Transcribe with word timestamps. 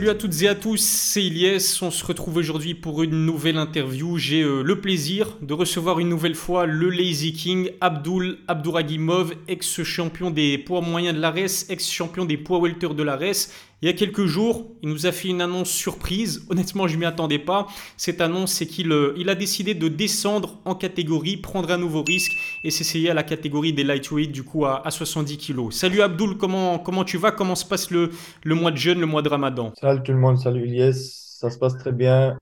Salut 0.00 0.12
à 0.12 0.14
toutes 0.14 0.40
et 0.40 0.48
à 0.48 0.54
tous, 0.54 0.80
c'est 0.80 1.22
Ilyes. 1.22 1.78
On 1.82 1.90
se 1.90 2.06
retrouve 2.06 2.36
aujourd'hui 2.36 2.72
pour 2.72 3.02
une 3.02 3.26
nouvelle 3.26 3.58
interview. 3.58 4.16
J'ai 4.16 4.40
euh, 4.40 4.62
le 4.62 4.80
plaisir 4.80 5.36
de 5.42 5.52
recevoir 5.52 6.00
une 6.00 6.08
nouvelle 6.08 6.34
fois 6.34 6.64
le 6.64 6.88
Lazy 6.88 7.34
King, 7.34 7.70
Abdul 7.82 8.38
Abdouragimov, 8.48 9.34
ex-champion 9.46 10.30
des 10.30 10.56
poids 10.56 10.80
moyens 10.80 11.14
de 11.14 11.20
l'ARES, 11.20 11.66
ex-champion 11.68 12.24
des 12.24 12.38
poids 12.38 12.60
welter 12.60 12.94
de 12.94 13.02
l'ARES. 13.02 13.50
Il 13.82 13.86
y 13.86 13.88
a 13.88 13.94
quelques 13.94 14.26
jours, 14.26 14.66
il 14.82 14.90
nous 14.90 15.06
a 15.06 15.12
fait 15.12 15.28
une 15.28 15.40
annonce 15.40 15.70
surprise. 15.70 16.44
Honnêtement, 16.50 16.86
je 16.86 16.96
ne 16.96 17.00
m'y 17.00 17.06
attendais 17.06 17.38
pas. 17.38 17.66
Cette 17.96 18.20
annonce, 18.20 18.52
c'est 18.52 18.66
qu'il 18.66 18.92
euh, 18.92 19.14
a 19.26 19.34
décidé 19.34 19.74
de 19.74 19.88
descendre 19.88 20.58
en 20.66 20.74
catégorie, 20.74 21.38
prendre 21.38 21.70
un 21.70 21.78
nouveau 21.78 22.02
risque 22.02 22.36
et 22.62 22.70
s'essayer 22.70 23.08
à 23.08 23.14
la 23.14 23.22
catégorie 23.22 23.72
des 23.72 23.82
lightweight, 23.84 24.32
du 24.32 24.42
coup 24.42 24.66
à, 24.66 24.82
70 24.90 25.38
kg. 25.38 25.70
Salut 25.70 26.02
Abdul, 26.02 26.36
comment, 26.36 26.78
comment 26.78 27.04
tu 27.04 27.16
vas? 27.16 27.32
Comment 27.32 27.54
se 27.54 27.64
passe 27.64 27.90
le, 27.90 28.10
le 28.44 28.54
mois 28.54 28.70
de 28.70 28.76
jeûne, 28.76 29.00
le 29.00 29.06
mois 29.06 29.22
de 29.22 29.30
ramadan? 29.30 29.72
Salut 29.80 30.02
tout 30.02 30.12
le 30.12 30.18
monde, 30.18 30.38
salut 30.38 30.66
Ilyes. 30.66 30.92
Ça 30.92 31.48
se 31.48 31.58
passe 31.58 31.78
très 31.78 31.92
bien. 31.92 32.36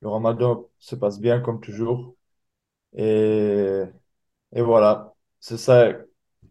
Le 0.00 0.08
ramadan 0.08 0.66
se 0.80 0.96
passe 0.96 1.20
bien 1.20 1.38
comme 1.40 1.60
toujours. 1.60 2.16
Et, 2.96 3.82
et 4.52 4.62
voilà, 4.62 5.14
c'est 5.40 5.58
ça. 5.58 5.92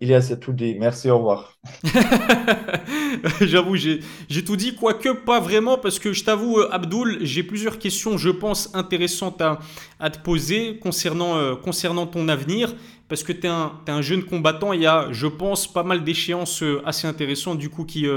Ilyes 0.01 0.31
a 0.31 0.35
tout 0.35 0.51
dit. 0.51 0.75
Merci, 0.79 1.11
au 1.11 1.19
revoir. 1.19 1.59
J'avoue, 3.41 3.75
j'ai 3.75 3.99
tout 4.43 4.55
dit, 4.55 4.75
quoique 4.75 5.09
pas 5.09 5.39
vraiment, 5.39 5.77
parce 5.77 5.99
que 5.99 6.11
je 6.11 6.23
t'avoue, 6.23 6.57
euh, 6.57 6.69
Abdul, 6.71 7.19
j'ai 7.21 7.43
plusieurs 7.43 7.77
questions, 7.77 8.17
je 8.17 8.31
pense, 8.31 8.73
intéressantes 8.73 9.41
à, 9.41 10.09
te 10.09 10.17
poser 10.17 10.79
concernant, 10.79 11.37
euh, 11.37 11.55
concernant 11.55 12.07
ton 12.07 12.27
avenir, 12.29 12.73
parce 13.09 13.21
que 13.21 13.31
tu 13.31 13.45
es, 13.45 13.49
es, 13.49 13.91
un 13.91 14.01
jeune 14.01 14.23
combattant, 14.23 14.73
il 14.73 14.81
y 14.81 14.87
a, 14.87 15.07
je 15.11 15.27
pense, 15.27 15.71
pas 15.71 15.83
mal 15.83 16.03
d'échéances 16.03 16.63
euh, 16.63 16.81
assez 16.83 17.07
intéressantes, 17.07 17.59
du 17.59 17.69
coup, 17.69 17.85
qui, 17.85 18.07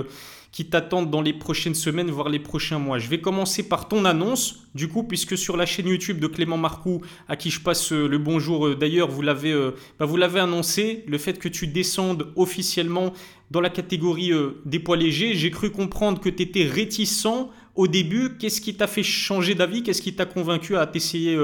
qui 0.55 0.65
t'attendent 0.65 1.11
dans 1.11 1.21
les 1.21 1.33
prochaines 1.33 1.75
semaines, 1.75 2.13
voire 2.13 2.29
les 2.29 2.39
prochains 2.39 2.79
mois. 2.79 3.01
Je 3.01 3.09
vais 3.09 3.21
commencer 3.21 3.69
par 3.69 3.89
ton 3.89 4.05
annonce, 4.05 4.69
du 4.77 4.87
coup, 4.87 5.03
puisque 5.03 5.37
sur 5.37 5.57
la 5.57 5.67
chaîne 5.67 5.89
YouTube 5.89 6.21
de 6.21 6.29
Clément 6.29 6.57
Marcoux, 6.57 7.01
à 7.27 7.35
qui 7.35 7.51
je 7.51 7.61
passe 7.61 7.93
euh, 7.93 8.07
le 8.07 8.19
bonjour 8.19 8.69
euh, 8.69 8.77
d'ailleurs, 8.77 9.11
vous 9.11 9.21
l'avez 9.21 9.51
euh, 9.51 9.73
bah, 9.99 10.07
annoncé, 10.41 11.03
le 11.09 11.19
fait 11.19 11.41
que 11.41 11.49
tu 11.49 11.67
descendes 11.67 12.29
officiellement 12.37 13.13
dans 13.51 13.61
la 13.61 13.69
catégorie 13.69 14.31
des 14.65 14.79
poids 14.79 14.97
légers. 14.97 15.35
J'ai 15.35 15.51
cru 15.51 15.71
comprendre 15.71 16.21
que 16.21 16.29
tu 16.29 16.45
étais 16.45 16.63
réticent 16.63 17.27
au 17.75 17.89
début. 17.89 18.37
Qu'est-ce 18.39 18.61
qui 18.61 18.77
t'a 18.77 18.87
fait 18.87 19.03
changer 19.03 19.57
d'avis? 19.57 19.83
Qu'est-ce 19.83 20.03
qui 20.03 20.15
t'a 20.15 20.25
convaincu 20.25 20.77
à 20.77 20.87
t'essayer 20.87 21.37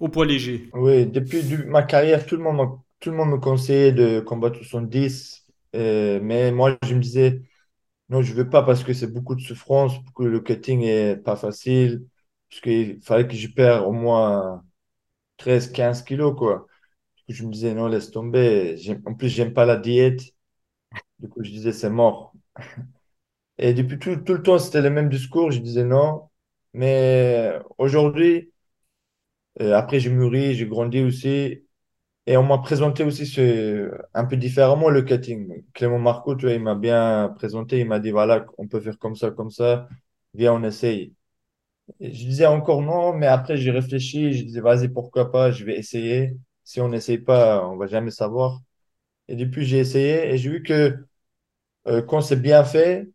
au 0.00 0.08
poids 0.08 0.26
léger? 0.26 0.68
Oui, 0.74 1.06
depuis 1.06 1.42
ma 1.66 1.82
carrière, 1.82 2.26
tout 2.26 2.36
le 2.36 2.42
monde, 2.42 2.68
tout 2.98 3.10
le 3.10 3.16
monde 3.16 3.30
me 3.30 3.38
conseillait 3.38 3.92
de 3.92 4.20
combattre 4.20 4.58
70. 4.58 5.46
mais 5.74 6.52
moi, 6.52 6.76
je 6.86 6.94
me 6.94 7.00
disais 7.00 7.40
non, 8.12 8.22
je 8.22 8.34
veux 8.34 8.48
pas 8.50 8.62
parce 8.62 8.84
que 8.84 8.92
c'est 8.94 9.08
beaucoup 9.12 9.34
de 9.34 9.40
souffrance, 9.42 9.94
que 10.16 10.22
le 10.24 10.40
cutting 10.40 10.82
est 10.82 11.16
pas 11.16 11.36
facile, 11.36 12.06
parce 12.50 12.60
qu'il 12.62 13.00
fallait 13.02 13.26
que 13.28 13.34
je 13.34 13.48
perde 13.48 13.84
au 13.86 13.92
moins 13.92 14.64
13, 15.38 15.72
15 15.72 16.02
kilos, 16.04 16.36
quoi. 16.36 16.66
Je 17.28 17.44
me 17.46 17.52
disais, 17.52 17.74
non, 17.74 17.88
laisse 17.88 18.10
tomber. 18.12 18.76
En 19.06 19.14
plus, 19.14 19.28
j'aime 19.30 19.54
pas 19.54 19.66
la 19.66 19.76
diète. 19.76 20.22
Du 21.20 21.28
coup, 21.28 21.42
je 21.44 21.50
disais, 21.50 21.72
c'est 21.72 21.90
mort. 21.90 22.34
Et 23.58 23.72
depuis 23.74 23.98
tout, 23.98 24.16
tout 24.16 24.34
le 24.34 24.42
temps, 24.42 24.58
c'était 24.58 24.80
le 24.82 24.90
même 24.90 25.08
discours. 25.08 25.50
Je 25.50 25.60
disais 25.60 25.84
non. 25.84 26.28
Mais 26.74 27.58
aujourd'hui, 27.78 28.52
euh, 29.60 29.74
après, 29.74 30.00
j'ai 30.00 30.10
mûri, 30.10 30.54
j'ai 30.54 30.66
grandi 30.66 31.00
aussi. 31.02 31.64
Et 32.26 32.36
on 32.36 32.44
m'a 32.44 32.58
présenté 32.58 33.02
aussi 33.04 33.26
un 34.14 34.24
peu 34.24 34.36
différemment 34.36 34.88
le 34.90 35.02
cutting. 35.02 35.64
Clément 35.74 35.98
Marco, 35.98 36.34
tu 36.36 36.46
vois, 36.46 36.54
il 36.54 36.62
m'a 36.62 36.74
bien 36.76 37.32
présenté. 37.36 37.80
Il 37.80 37.86
m'a 37.88 37.98
dit, 38.00 38.10
voilà, 38.10 38.46
on 38.58 38.68
peut 38.68 38.80
faire 38.80 38.98
comme 38.98 39.16
ça, 39.16 39.30
comme 39.30 39.50
ça. 39.50 39.88
Viens, 40.34 40.54
on 40.54 40.62
essaye. 40.62 41.14
Je 42.00 42.08
disais 42.10 42.46
encore 42.46 42.82
non, 42.82 43.14
mais 43.14 43.26
après, 43.28 43.56
j'ai 43.56 43.70
réfléchi. 43.72 44.34
Je 44.34 44.44
disais, 44.44 44.60
vas-y, 44.60 44.88
pourquoi 44.88 45.30
pas, 45.32 45.50
je 45.52 45.64
vais 45.64 45.78
essayer. 45.78 46.36
Si 46.64 46.80
on 46.80 46.88
n'essaye 46.88 47.18
pas, 47.18 47.66
on 47.68 47.76
va 47.76 47.86
jamais 47.88 48.10
savoir. 48.12 48.60
Et 49.28 49.36
depuis, 49.36 49.66
j'ai 49.66 49.78
essayé 49.80 50.30
et 50.32 50.38
j'ai 50.38 50.50
vu 50.50 50.62
que 50.64 50.98
euh, 51.88 52.02
quand 52.02 52.20
c'est 52.22 52.36
bien 52.40 52.64
fait, 52.64 53.08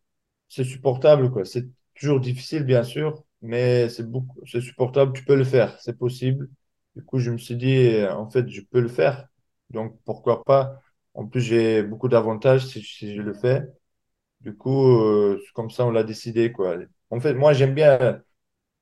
c'est 0.50 0.64
supportable, 0.66 1.32
quoi. 1.32 1.46
C'est 1.46 1.68
toujours 1.96 2.20
difficile, 2.22 2.64
bien 2.64 2.84
sûr, 2.84 3.24
mais 3.42 3.90
c'est 3.90 4.10
beaucoup, 4.10 4.40
c'est 4.48 4.62
supportable. 4.62 5.14
Tu 5.14 5.26
peux 5.26 5.36
le 5.36 5.44
faire, 5.46 5.80
c'est 5.82 5.98
possible. 5.98 6.50
Du 6.98 7.04
coup, 7.06 7.20
je 7.20 7.30
me 7.32 7.38
suis 7.38 7.56
dit, 7.56 7.76
euh, 7.78 8.12
en 8.16 8.28
fait, 8.30 8.50
je 8.50 8.62
peux 8.62 8.80
le 8.82 8.88
faire. 8.90 9.28
Donc, 9.70 10.00
pourquoi 10.04 10.44
pas? 10.44 10.82
En 11.14 11.28
plus, 11.28 11.42
j'ai 11.42 11.84
beaucoup 11.84 12.08
d'avantages 12.10 12.66
si, 12.66 12.82
je 13.16 13.22
le 13.22 13.34
fais. 13.36 13.62
Du 14.42 14.56
coup, 14.58 14.88
euh, 14.88 15.42
comme 15.56 15.70
ça, 15.72 15.86
on 15.86 15.92
l'a 15.92 16.04
décidé, 16.04 16.52
quoi. 16.52 16.78
En 17.12 17.20
fait, 17.22 17.34
moi, 17.36 17.54
j'aime 17.54 17.76
bien 17.76 18.22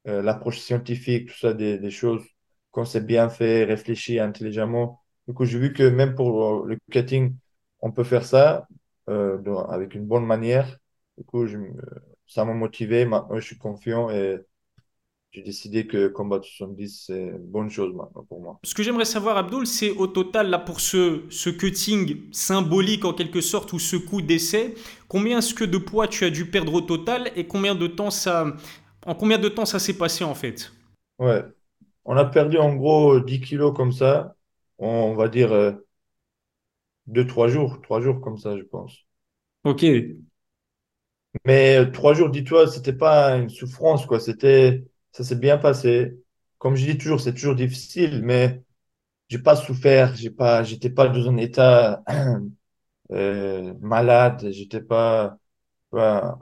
euh, 0.07 0.21
l'approche 0.21 0.59
scientifique, 0.59 1.29
tout 1.29 1.37
ça, 1.37 1.53
des, 1.53 1.91
choses, 1.91 2.23
quand 2.71 2.85
c'est 2.85 3.05
bien 3.05 3.29
fait, 3.29 3.65
réfléchi 3.65 4.19
intelligemment. 4.19 5.03
Du 5.27 5.33
coup, 5.33 5.45
j'ai 5.45 5.59
vu 5.59 5.73
que 5.73 5.83
même 5.83 6.15
pour 6.15 6.65
le 6.65 6.77
cutting, 6.91 7.35
on 7.81 7.91
peut 7.91 8.03
faire 8.05 8.25
ça 8.25 8.67
avec 9.07 9.95
une 9.95 10.05
bonne 10.07 10.25
manière. 10.25 10.77
Du 11.17 11.23
coup, 11.25 11.47
je, 11.47 11.57
ça 12.27 12.45
m'a 12.45 12.53
motivé. 12.53 13.05
Maintenant, 13.05 13.37
je 13.39 13.45
suis 13.45 13.57
confiant 13.57 14.09
et 14.09 14.39
j'ai 15.35 15.41
décidé 15.41 15.85
que 15.85 16.07
combat 16.07 16.39
70, 16.41 17.03
c'est 17.07 17.23
une 17.27 17.37
bonne 17.39 17.69
chose 17.69 17.93
maintenant 17.93 18.23
pour 18.23 18.41
moi. 18.41 18.61
Ce 18.63 18.73
que 18.73 18.83
j'aimerais 18.83 19.03
savoir, 19.05 19.35
Abdul, 19.37 19.67
c'est 19.67 19.91
au 19.91 20.07
total, 20.07 20.49
là, 20.49 20.59
pour 20.59 20.79
ce, 20.79 21.23
ce 21.29 21.49
cutting 21.49 22.21
symbolique 22.31 23.03
en 23.03 23.11
quelque 23.13 23.41
sorte, 23.41 23.73
ou 23.73 23.79
ce 23.79 23.97
coup 23.97 24.21
d'essai, 24.21 24.75
combien 25.09 25.39
est-ce 25.39 25.53
que 25.53 25.65
de 25.65 25.77
poids 25.77 26.07
tu 26.07 26.23
as 26.23 26.29
dû 26.29 26.45
perdre 26.49 26.73
au 26.73 26.81
total 26.81 27.31
et 27.35 27.47
combien 27.47 27.75
de 27.75 27.87
temps 27.87 28.11
ça, 28.11 28.55
en 29.05 29.13
combien 29.13 29.37
de 29.37 29.49
temps 29.49 29.65
ça 29.65 29.77
s'est 29.79 29.97
passé 29.97 30.23
en 30.23 30.35
fait? 30.35 30.71
Ouais, 31.19 31.43
on 32.05 32.17
a 32.17 32.25
perdu 32.25 32.57
en 32.59 32.75
gros 32.75 33.19
10 33.21 33.41
kilos 33.41 33.73
comme 33.75 33.91
ça, 33.93 34.35
on 34.79 35.13
va 35.15 35.29
dire 35.29 35.51
2-3 37.07 37.47
euh, 37.47 37.49
jours, 37.49 37.81
3 37.81 38.01
jours 38.01 38.21
comme 38.21 38.37
ça, 38.37 38.57
je 38.57 38.63
pense. 38.63 39.05
Ok. 39.63 39.83
Mais 41.45 41.91
3 41.91 42.13
jours, 42.13 42.29
dis-toi, 42.29 42.67
c'était 42.67 42.93
pas 42.93 43.35
une 43.37 43.49
souffrance, 43.49 44.05
quoi, 44.05 44.19
c'était 44.19 44.83
ça 45.15 45.23
s'est 45.23 45.35
bien 45.35 45.57
passé. 45.57 46.19
Comme 46.59 46.75
je 46.75 46.85
dis 46.85 46.97
toujours, 46.97 47.21
c'est 47.21 47.33
toujours 47.33 47.55
difficile, 47.55 48.21
mais 48.23 48.63
j'ai 49.29 49.39
pas 49.39 49.55
souffert, 49.57 50.15
j'ai 50.15 50.31
pas, 50.31 50.63
j'étais 50.63 50.89
pas 50.91 51.09
dans 51.09 51.29
un 51.29 51.37
état 51.37 52.03
euh, 53.11 53.73
malade, 53.81 54.49
j'étais 54.51 54.81
pas, 54.81 55.37
pas 55.91 56.39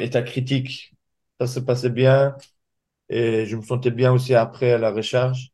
état 0.00 0.22
critique. 0.22 0.94
Ça 1.40 1.46
se 1.46 1.60
passait 1.60 1.90
bien 1.90 2.36
et 3.10 3.46
je 3.46 3.56
me 3.56 3.62
sentais 3.62 3.90
bien 3.92 4.12
aussi 4.12 4.34
après 4.34 4.72
à 4.72 4.78
la 4.78 4.92
recharge 4.92 5.50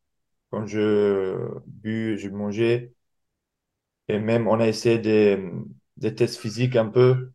quand 0.51 0.67
je 0.67 1.37
bu, 1.67 2.19
je 2.19 2.29
mangeais 2.31 2.93
et 4.09 4.19
même 4.19 4.49
on 4.49 4.61
a 4.61 4.67
essayé 4.69 4.99
des, 4.99 5.39
des 5.97 6.15
tests 6.15 6.39
physiques 6.41 6.77
un 6.77 6.87
peu. 6.89 7.33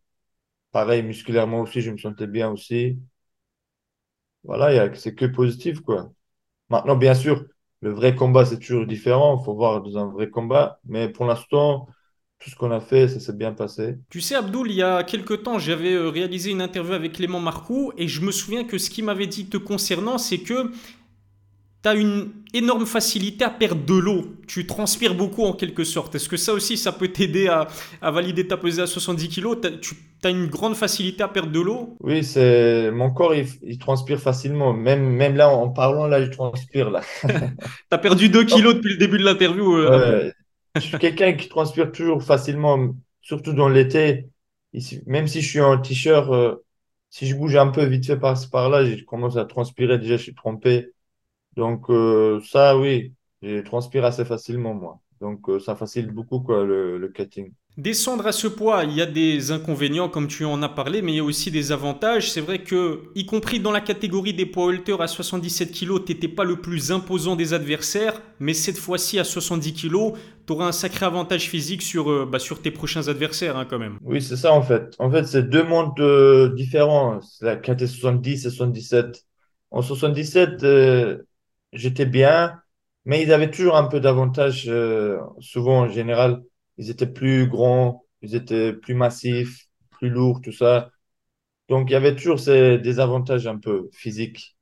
Pareil, 0.72 1.02
musculairement 1.02 1.60
aussi, 1.62 1.82
je 1.82 1.90
me 1.92 1.98
sentais 1.98 2.26
bien 2.28 2.50
aussi 2.50 2.98
voilà, 4.44 4.94
c'est 4.94 5.14
que 5.14 5.26
positif, 5.26 5.80
quoi. 5.80 6.10
Maintenant, 6.70 6.96
bien 6.96 7.14
sûr, 7.14 7.44
le 7.80 7.90
vrai 7.90 8.14
combat, 8.14 8.44
c'est 8.44 8.58
toujours 8.58 8.86
différent. 8.86 9.38
Il 9.40 9.44
faut 9.44 9.54
voir 9.54 9.82
dans 9.82 9.98
un 9.98 10.06
vrai 10.06 10.30
combat. 10.30 10.80
Mais 10.86 11.08
pour 11.08 11.26
l'instant, 11.26 11.86
tout 12.38 12.50
ce 12.50 12.56
qu'on 12.56 12.70
a 12.70 12.80
fait, 12.80 13.08
ça 13.08 13.20
s'est 13.20 13.32
bien 13.32 13.52
passé. 13.52 13.96
Tu 14.10 14.20
sais, 14.20 14.34
Abdoul, 14.34 14.70
il 14.70 14.76
y 14.76 14.82
a 14.82 15.02
quelques 15.02 15.42
temps, 15.42 15.58
j'avais 15.58 15.94
euh, 15.94 16.08
réalisé 16.08 16.50
une 16.50 16.60
interview 16.60 16.92
avec 16.92 17.12
Clément 17.12 17.40
Marcoux 17.40 17.92
et 17.96 18.08
je 18.08 18.20
me 18.20 18.32
souviens 18.32 18.64
que 18.64 18.78
ce 18.78 18.90
qu'il 18.90 19.04
m'avait 19.04 19.26
dit 19.26 19.46
te 19.46 19.56
concernant, 19.56 20.18
c'est 20.18 20.38
que 20.38 20.70
tu 21.82 21.88
as 21.88 21.94
une 21.94 22.30
énorme 22.52 22.86
facilité 22.86 23.44
à 23.44 23.50
perdre 23.50 23.84
de 23.84 23.94
l'eau. 23.94 24.34
Tu 24.46 24.66
transpires 24.66 25.14
beaucoup 25.14 25.44
en 25.44 25.52
quelque 25.52 25.84
sorte. 25.84 26.14
Est-ce 26.14 26.28
que 26.28 26.36
ça 26.36 26.52
aussi, 26.52 26.76
ça 26.76 26.92
peut 26.92 27.08
t'aider 27.08 27.48
à, 27.48 27.68
valider 28.10 28.46
ta 28.46 28.56
pesée 28.56 28.82
à 28.82 28.86
70 28.86 29.28
kg 29.28 29.80
Tu 30.24 30.28
as 30.28 30.30
une 30.30 30.46
grande 30.46 30.74
facilité 30.74 31.22
à 31.22 31.28
perdre 31.28 31.52
de 31.52 31.60
l'eau 31.60 31.98
Oui, 32.00 32.24
c'est 32.24 32.90
mon 32.90 33.10
corps, 33.10 33.34
il, 33.34 33.78
transpire 33.78 34.18
facilement. 34.18 34.72
Même, 34.72 35.06
même 35.06 35.36
là, 35.36 35.50
en 35.50 35.68
parlant, 35.68 36.06
là, 36.06 36.24
je 36.24 36.30
transpire. 36.30 36.88
là. 36.88 37.02
tu 37.28 37.28
as 37.90 37.98
perdu 37.98 38.30
2 38.30 38.44
kg 38.46 38.72
depuis 38.72 38.92
le 38.92 38.96
début 38.96 39.18
de 39.18 39.24
l'interview. 39.24 39.76
Euh, 39.76 40.32
je 40.76 40.80
suis 40.80 40.96
quelqu'un 40.96 41.34
qui 41.34 41.50
transpire 41.50 41.92
toujours 41.92 42.22
facilement, 42.22 42.94
surtout 43.20 43.52
dans 43.52 43.68
l'été. 43.68 44.30
Même 45.04 45.26
si 45.26 45.42
je 45.42 45.46
suis 45.50 45.60
en 45.60 45.78
t-shirt, 45.78 46.30
euh, 46.30 46.56
si 47.10 47.26
je 47.26 47.36
bouge 47.36 47.56
un 47.56 47.68
peu 47.68 47.84
vite 47.84 48.06
fait 48.06 48.16
par, 48.16 48.34
par 48.50 48.70
là, 48.70 48.82
je 48.82 49.04
commence 49.04 49.36
à 49.36 49.44
transpirer. 49.44 49.98
Déjà, 49.98 50.16
je 50.16 50.22
suis 50.22 50.34
trompé. 50.34 50.88
Donc, 51.54 51.90
euh, 51.90 52.40
ça, 52.46 52.78
oui, 52.78 53.12
je 53.42 53.60
transpire 53.60 54.06
assez 54.06 54.24
facilement, 54.24 54.72
moi. 54.72 55.00
Donc, 55.20 55.50
ça 55.62 55.76
facilite 55.76 56.12
beaucoup 56.12 56.40
quoi, 56.40 56.64
le, 56.64 56.96
le 56.96 57.08
cutting. 57.08 57.52
Descendre 57.76 58.28
à 58.28 58.30
ce 58.30 58.46
poids, 58.46 58.84
il 58.84 58.92
y 58.92 59.02
a 59.02 59.06
des 59.06 59.50
inconvénients 59.50 60.08
comme 60.08 60.28
tu 60.28 60.44
en 60.44 60.62
as 60.62 60.68
parlé, 60.68 61.02
mais 61.02 61.12
il 61.12 61.16
y 61.16 61.20
a 61.20 61.24
aussi 61.24 61.50
des 61.50 61.72
avantages. 61.72 62.30
C'est 62.30 62.40
vrai 62.40 62.62
que, 62.62 63.00
y 63.16 63.26
compris 63.26 63.58
dans 63.58 63.72
la 63.72 63.80
catégorie 63.80 64.32
des 64.32 64.46
poids 64.46 64.68
welter 64.68 64.94
à 65.00 65.08
77 65.08 65.72
kg, 65.72 66.04
t'étais 66.04 66.28
pas 66.28 66.44
le 66.44 66.60
plus 66.60 66.92
imposant 66.92 67.34
des 67.34 67.52
adversaires, 67.52 68.22
mais 68.38 68.54
cette 68.54 68.78
fois-ci 68.78 69.18
à 69.18 69.24
70 69.24 69.72
kg, 69.74 70.12
tu 70.46 70.52
auras 70.52 70.68
un 70.68 70.72
sacré 70.72 71.04
avantage 71.04 71.48
physique 71.48 71.82
sur, 71.82 72.12
euh, 72.12 72.28
bah, 72.30 72.38
sur 72.38 72.62
tes 72.62 72.70
prochains 72.70 73.08
adversaires 73.08 73.56
hein, 73.56 73.66
quand 73.68 73.80
même. 73.80 73.98
Oui, 74.02 74.22
c'est 74.22 74.36
ça 74.36 74.52
en 74.52 74.62
fait. 74.62 74.94
En 75.00 75.10
fait, 75.10 75.24
c'est 75.24 75.42
deux 75.42 75.64
mondes 75.64 75.98
euh, 75.98 76.54
différents. 76.54 77.18
La 77.40 77.56
catégorie 77.56 77.92
70 77.92 78.46
et 78.46 78.50
77. 78.50 79.24
En 79.72 79.82
77, 79.82 80.62
euh, 80.62 81.18
j'étais 81.72 82.06
bien, 82.06 82.54
mais 83.04 83.20
ils 83.24 83.32
avaient 83.32 83.50
toujours 83.50 83.74
un 83.74 83.88
peu 83.88 83.98
d'avantage, 83.98 84.70
souvent 85.40 85.80
en 85.80 85.88
général 85.88 86.40
ils 86.78 86.90
étaient 86.90 87.06
plus 87.06 87.46
grands, 87.48 88.04
ils 88.22 88.34
étaient 88.34 88.72
plus 88.72 88.94
massifs, 88.94 89.66
plus 89.90 90.10
lourds, 90.10 90.40
tout 90.42 90.52
ça. 90.52 90.90
Donc, 91.68 91.90
il 91.90 91.94
y 91.94 91.96
avait 91.96 92.14
toujours 92.16 92.40
ces 92.40 92.78
désavantages 92.78 93.46
un 93.46 93.58
peu 93.58 93.88
physiques. 93.92 94.56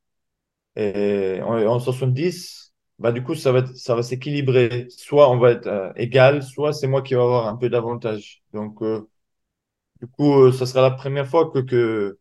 Et 0.77 1.41
en, 1.43 1.79
70, 1.81 2.75
bah, 2.99 3.13
du 3.13 3.23
coup, 3.23 3.35
ça 3.35 3.53
va, 3.53 3.67
ça 3.75 3.95
va 3.95 4.03
s'équilibrer. 4.03 4.87
Soit 4.91 5.31
on 5.31 5.39
va 5.39 5.53
être 5.53 5.67
euh, 5.67 5.93
égal, 5.97 6.43
soit 6.43 6.73
c'est 6.73 6.87
moi 6.89 7.03
qui 7.03 7.15
vais 7.15 7.21
avoir 7.21 7.47
un 7.49 7.57
peu 7.57 7.69
d'avantage. 7.71 8.43
Donc, 8.53 8.83
euh, 8.83 9.09
du 10.01 10.07
coup, 10.09 10.35
euh, 10.45 10.53
ça 10.53 10.67
sera 10.67 10.83
la 10.83 10.91
première 10.93 11.29
fois 11.29 11.51
que, 11.51 11.61
que 11.61 12.19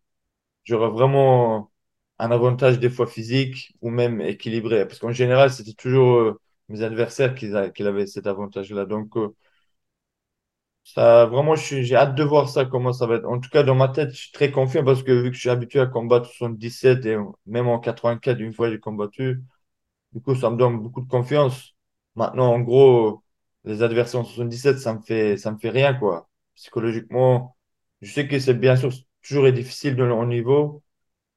j'aurai 0.66 0.90
vraiment 0.92 1.72
un 2.20 2.32
avantage 2.32 2.80
des 2.80 2.90
fois 2.90 3.08
physique 3.08 3.76
ou 3.82 3.90
même 3.92 4.22
équilibré. 4.22 4.88
Parce 4.88 5.00
qu'en 5.00 5.12
général, 5.14 5.52
c'était 5.52 5.74
toujours 5.74 6.36
mes 6.70 6.84
adversaires 6.84 7.36
qui, 7.36 7.52
qui 7.76 7.84
avaient 7.84 8.08
cet 8.08 8.28
avantage-là. 8.28 8.86
Donc, 8.86 9.16
ça, 10.84 11.26
vraiment, 11.28 11.56
j'ai 11.56 11.96
hâte 11.96 12.16
de 12.16 12.24
voir 12.24 12.50
ça, 12.50 12.66
comment 12.66 12.92
ça 12.94 13.06
va 13.08 13.16
être. 13.16 13.26
En 13.26 13.40
tout 13.40 13.50
cas, 13.50 13.64
dans 13.64 13.76
ma 13.76 13.88
tête, 13.90 14.12
je 14.12 14.18
suis 14.24 14.32
très 14.32 14.52
confiant 14.52 14.84
parce 14.84 15.04
que 15.04 15.12
vu 15.12 15.30
que 15.30 15.36
je 15.36 15.42
suis 15.42 15.50
habitué 15.50 15.80
à 15.80 15.86
combattre 15.88 16.30
77 16.30 17.06
et 17.06 17.18
même 17.46 17.68
en 17.68 17.80
84, 17.80 18.40
une 18.42 18.54
fois 18.54 18.70
j'ai 18.70 18.80
combattu, 18.80 19.42
du 20.14 20.22
coup, 20.22 20.36
ça 20.36 20.50
me 20.50 20.58
donne 20.58 20.80
beaucoup 20.82 21.02
de 21.02 21.08
confiance. 21.10 21.76
Maintenant, 22.16 22.54
en 22.54 22.60
gros, 22.62 23.24
les 23.66 23.84
adversaires 23.84 24.22
en 24.22 24.24
77, 24.26 24.80
ça 24.80 24.94
me 24.94 25.02
fait, 25.02 25.38
ça 25.38 25.52
me 25.52 25.58
fait 25.60 25.70
rien, 25.70 25.94
quoi. 25.94 26.30
Psychologiquement, 26.56 27.58
je 28.02 28.12
sais 28.12 28.28
que 28.28 28.40
c'est 28.40 28.54
bien 28.56 28.76
sûr 28.76 28.92
toujours 29.24 29.52
difficile 29.52 29.96
de 29.96 30.04
leur 30.04 30.26
niveau, 30.26 30.84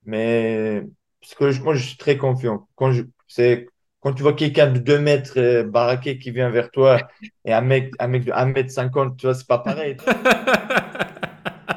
mais 0.04 0.82
psychologiquement, 1.20 1.74
je 1.74 1.84
suis 1.88 1.96
très 1.98 2.18
confiant. 2.18 2.68
Quand 2.76 2.92
je, 2.92 3.04
c'est, 3.28 3.68
quand 4.04 4.12
tu 4.12 4.22
vois 4.22 4.34
quelqu'un 4.34 4.70
de 4.70 4.78
2 4.78 4.98
mètres 5.00 5.38
euh, 5.38 5.64
baraqué 5.64 6.18
qui 6.18 6.30
vient 6.30 6.50
vers 6.50 6.70
toi 6.70 6.98
et 7.46 7.54
un 7.54 7.62
mec, 7.62 7.94
un 7.98 8.06
mec 8.06 8.24
de 8.26 8.32
1 8.32 8.44
mètre 8.46 8.70
50, 8.70 9.16
tu 9.16 9.26
vois, 9.26 9.34
c'est 9.34 9.46
pas 9.46 9.58
pareil. 9.58 9.96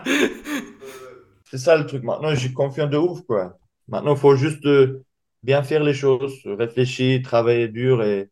c'est 1.46 1.58
ça 1.58 1.78
le 1.78 1.86
truc. 1.86 2.04
Maintenant, 2.04 2.32
je 2.32 2.40
suis 2.42 2.52
confiant 2.52 2.88
de 2.88 2.98
ouf, 2.98 3.22
quoi. 3.22 3.58
Maintenant, 3.88 4.14
il 4.14 4.20
faut 4.20 4.36
juste 4.36 4.66
euh, 4.66 5.06
bien 5.42 5.64
faire 5.64 5.82
les 5.82 5.94
choses, 5.94 6.42
réfléchir, 6.46 7.22
travailler 7.24 7.70
dur 7.70 8.04
et 8.04 8.30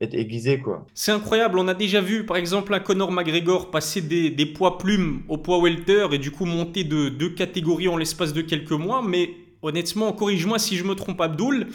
être 0.00 0.14
aiguisé, 0.14 0.60
quoi. 0.60 0.86
C'est 0.94 1.10
incroyable. 1.10 1.58
On 1.58 1.66
a 1.66 1.74
déjà 1.74 2.00
vu, 2.00 2.24
par 2.24 2.36
exemple, 2.36 2.72
un 2.72 2.78
Conor 2.78 3.10
McGregor 3.10 3.72
passer 3.72 4.02
des, 4.02 4.30
des 4.30 4.46
poids 4.46 4.78
plumes 4.78 5.22
au 5.28 5.36
poids 5.36 5.60
welter 5.60 6.06
et 6.12 6.18
du 6.18 6.30
coup 6.30 6.44
monter 6.44 6.84
de 6.84 7.08
deux 7.08 7.30
catégories 7.30 7.88
en 7.88 7.96
l'espace 7.96 8.32
de 8.32 8.42
quelques 8.42 8.70
mois. 8.70 9.02
Mais 9.02 9.30
honnêtement, 9.62 10.12
corrige-moi 10.12 10.60
si 10.60 10.76
je 10.76 10.84
me 10.84 10.94
trompe, 10.94 11.20
Abdoul 11.20 11.66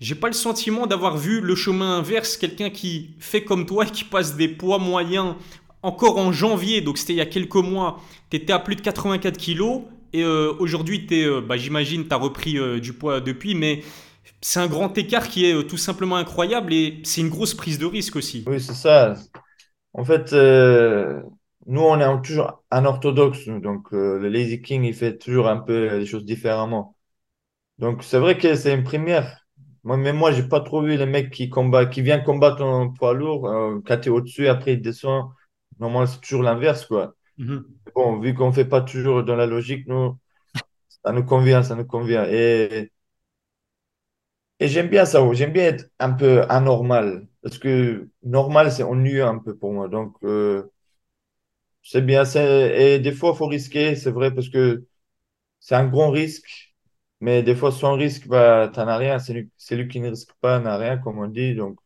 j'ai 0.00 0.14
pas 0.14 0.26
le 0.28 0.34
sentiment 0.34 0.86
d'avoir 0.86 1.16
vu 1.16 1.40
le 1.40 1.54
chemin 1.54 1.98
inverse, 1.98 2.36
quelqu'un 2.36 2.70
qui 2.70 3.14
fait 3.18 3.44
comme 3.44 3.66
toi, 3.66 3.86
qui 3.86 4.04
passe 4.04 4.36
des 4.36 4.48
poids 4.48 4.78
moyens 4.78 5.34
encore 5.82 6.16
en 6.18 6.32
janvier, 6.32 6.80
donc 6.80 6.98
c'était 6.98 7.12
il 7.12 7.16
y 7.16 7.20
a 7.20 7.26
quelques 7.26 7.54
mois, 7.56 8.00
tu 8.30 8.38
étais 8.38 8.52
à 8.52 8.58
plus 8.58 8.74
de 8.74 8.80
84 8.80 9.36
kilos 9.36 9.82
et 10.14 10.22
euh, 10.22 10.54
aujourd'hui, 10.60 11.06
euh, 11.10 11.40
bah, 11.40 11.56
j'imagine, 11.56 12.06
tu 12.06 12.14
as 12.14 12.16
repris 12.16 12.56
euh, 12.56 12.78
du 12.78 12.92
poids 12.92 13.20
depuis, 13.20 13.56
mais 13.56 13.82
c'est 14.40 14.60
un 14.60 14.68
grand 14.68 14.96
écart 14.96 15.28
qui 15.28 15.44
est 15.44 15.66
tout 15.66 15.76
simplement 15.76 16.16
incroyable 16.16 16.72
et 16.72 17.00
c'est 17.02 17.20
une 17.20 17.28
grosse 17.28 17.52
prise 17.52 17.80
de 17.80 17.86
risque 17.86 18.14
aussi. 18.14 18.44
Oui, 18.46 18.60
c'est 18.60 18.74
ça. 18.74 19.14
En 19.92 20.04
fait, 20.04 20.32
nous, 21.66 21.80
on 21.80 21.98
est 21.98 22.22
toujours 22.22 22.62
orthodoxe, 22.70 23.48
donc 23.48 23.90
le 23.90 24.28
Lazy 24.28 24.62
King, 24.62 24.84
il 24.84 24.94
fait 24.94 25.18
toujours 25.18 25.48
un 25.48 25.58
peu 25.58 25.96
les 25.96 26.06
choses 26.06 26.24
différemment. 26.24 26.96
Donc, 27.78 28.04
c'est 28.04 28.18
vrai 28.18 28.38
que 28.38 28.54
c'est 28.54 28.72
une 28.72 28.84
première. 28.84 29.43
Moi, 29.84 29.96
mais 29.98 30.12
moi, 30.12 30.32
j'ai 30.32 30.42
pas 30.48 30.60
trop 30.60 30.82
vu 30.82 30.96
les 30.96 31.06
mecs 31.06 31.30
qui 31.30 31.50
combattent, 31.50 31.90
qui 31.92 32.02
viennent 32.02 32.24
combattre 32.24 32.62
en 32.62 32.90
poids 32.92 33.12
lourd, 33.14 33.46
euh, 33.48 33.80
quand 33.86 33.98
tu 34.00 34.08
es 34.08 34.12
au-dessus, 34.12 34.48
après 34.48 34.74
il 34.74 34.82
descend. 34.82 35.30
Normalement, 35.78 36.06
c'est 36.06 36.20
toujours 36.20 36.42
l'inverse, 36.42 36.86
quoi. 36.86 37.14
Mhm. 37.38 37.64
Bon, 37.94 38.20
vu 38.20 38.34
qu'on 38.34 38.52
fait 38.52 38.64
pas 38.66 38.82
toujours 38.82 39.24
dans 39.24 39.36
la 39.36 39.46
logique, 39.46 39.86
nous, 39.88 40.18
ça 41.04 41.12
nous 41.12 41.24
convient, 41.24 41.62
ça 41.64 41.76
nous 41.76 41.86
convient. 41.86 42.26
Et, 42.28 42.92
et 44.60 44.68
j'aime 44.68 44.88
bien 44.88 45.04
ça, 45.04 45.20
j'aime 45.32 45.52
bien 45.52 45.64
être 45.64 45.90
un 45.98 46.12
peu 46.12 46.42
anormal. 46.48 47.26
Parce 47.42 47.58
que 47.58 48.08
normal, 48.22 48.72
c'est 48.72 48.82
ennuyeux 48.82 49.24
un 49.24 49.38
peu 49.38 49.56
pour 49.56 49.72
moi. 49.72 49.88
Donc, 49.88 50.14
euh, 50.24 50.64
c'est 51.82 52.02
bien. 52.02 52.24
Et 52.34 52.98
des 53.00 53.12
fois, 53.12 53.30
il 53.34 53.36
faut 53.38 53.46
risquer, 53.46 53.96
c'est 53.96 54.10
vrai, 54.10 54.32
parce 54.34 54.48
que 54.48 54.84
c'est 55.60 55.74
un 55.76 55.88
grand 55.88 56.10
risque. 56.10 56.73
Mais 57.24 57.42
des 57.42 57.54
fois, 57.56 57.72
sans 57.72 57.94
risque, 57.96 58.28
bah, 58.28 58.70
tu 58.72 58.80
n'en 58.80 58.88
as 58.88 58.96
rien. 58.98 59.18
C'est 59.18 59.34
lui, 59.76 59.88
qui 59.88 60.00
ne 60.00 60.10
risque 60.10 60.32
pas 60.40 60.60
n'a 60.60 60.76
rien, 60.78 60.98
comme 60.98 61.18
on 61.18 61.28
dit. 61.28 61.54
Donc, 61.54 61.78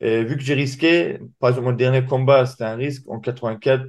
et 0.00 0.24
vu 0.24 0.36
que 0.36 0.42
j'ai 0.42 0.54
risqué, 0.54 1.18
par 1.40 1.50
exemple, 1.50 1.66
mon 1.68 1.72
dernier 1.76 2.04
combat, 2.06 2.46
c'était 2.46 2.64
un 2.64 2.76
risque 2.76 3.08
en 3.08 3.20
84, 3.20 3.86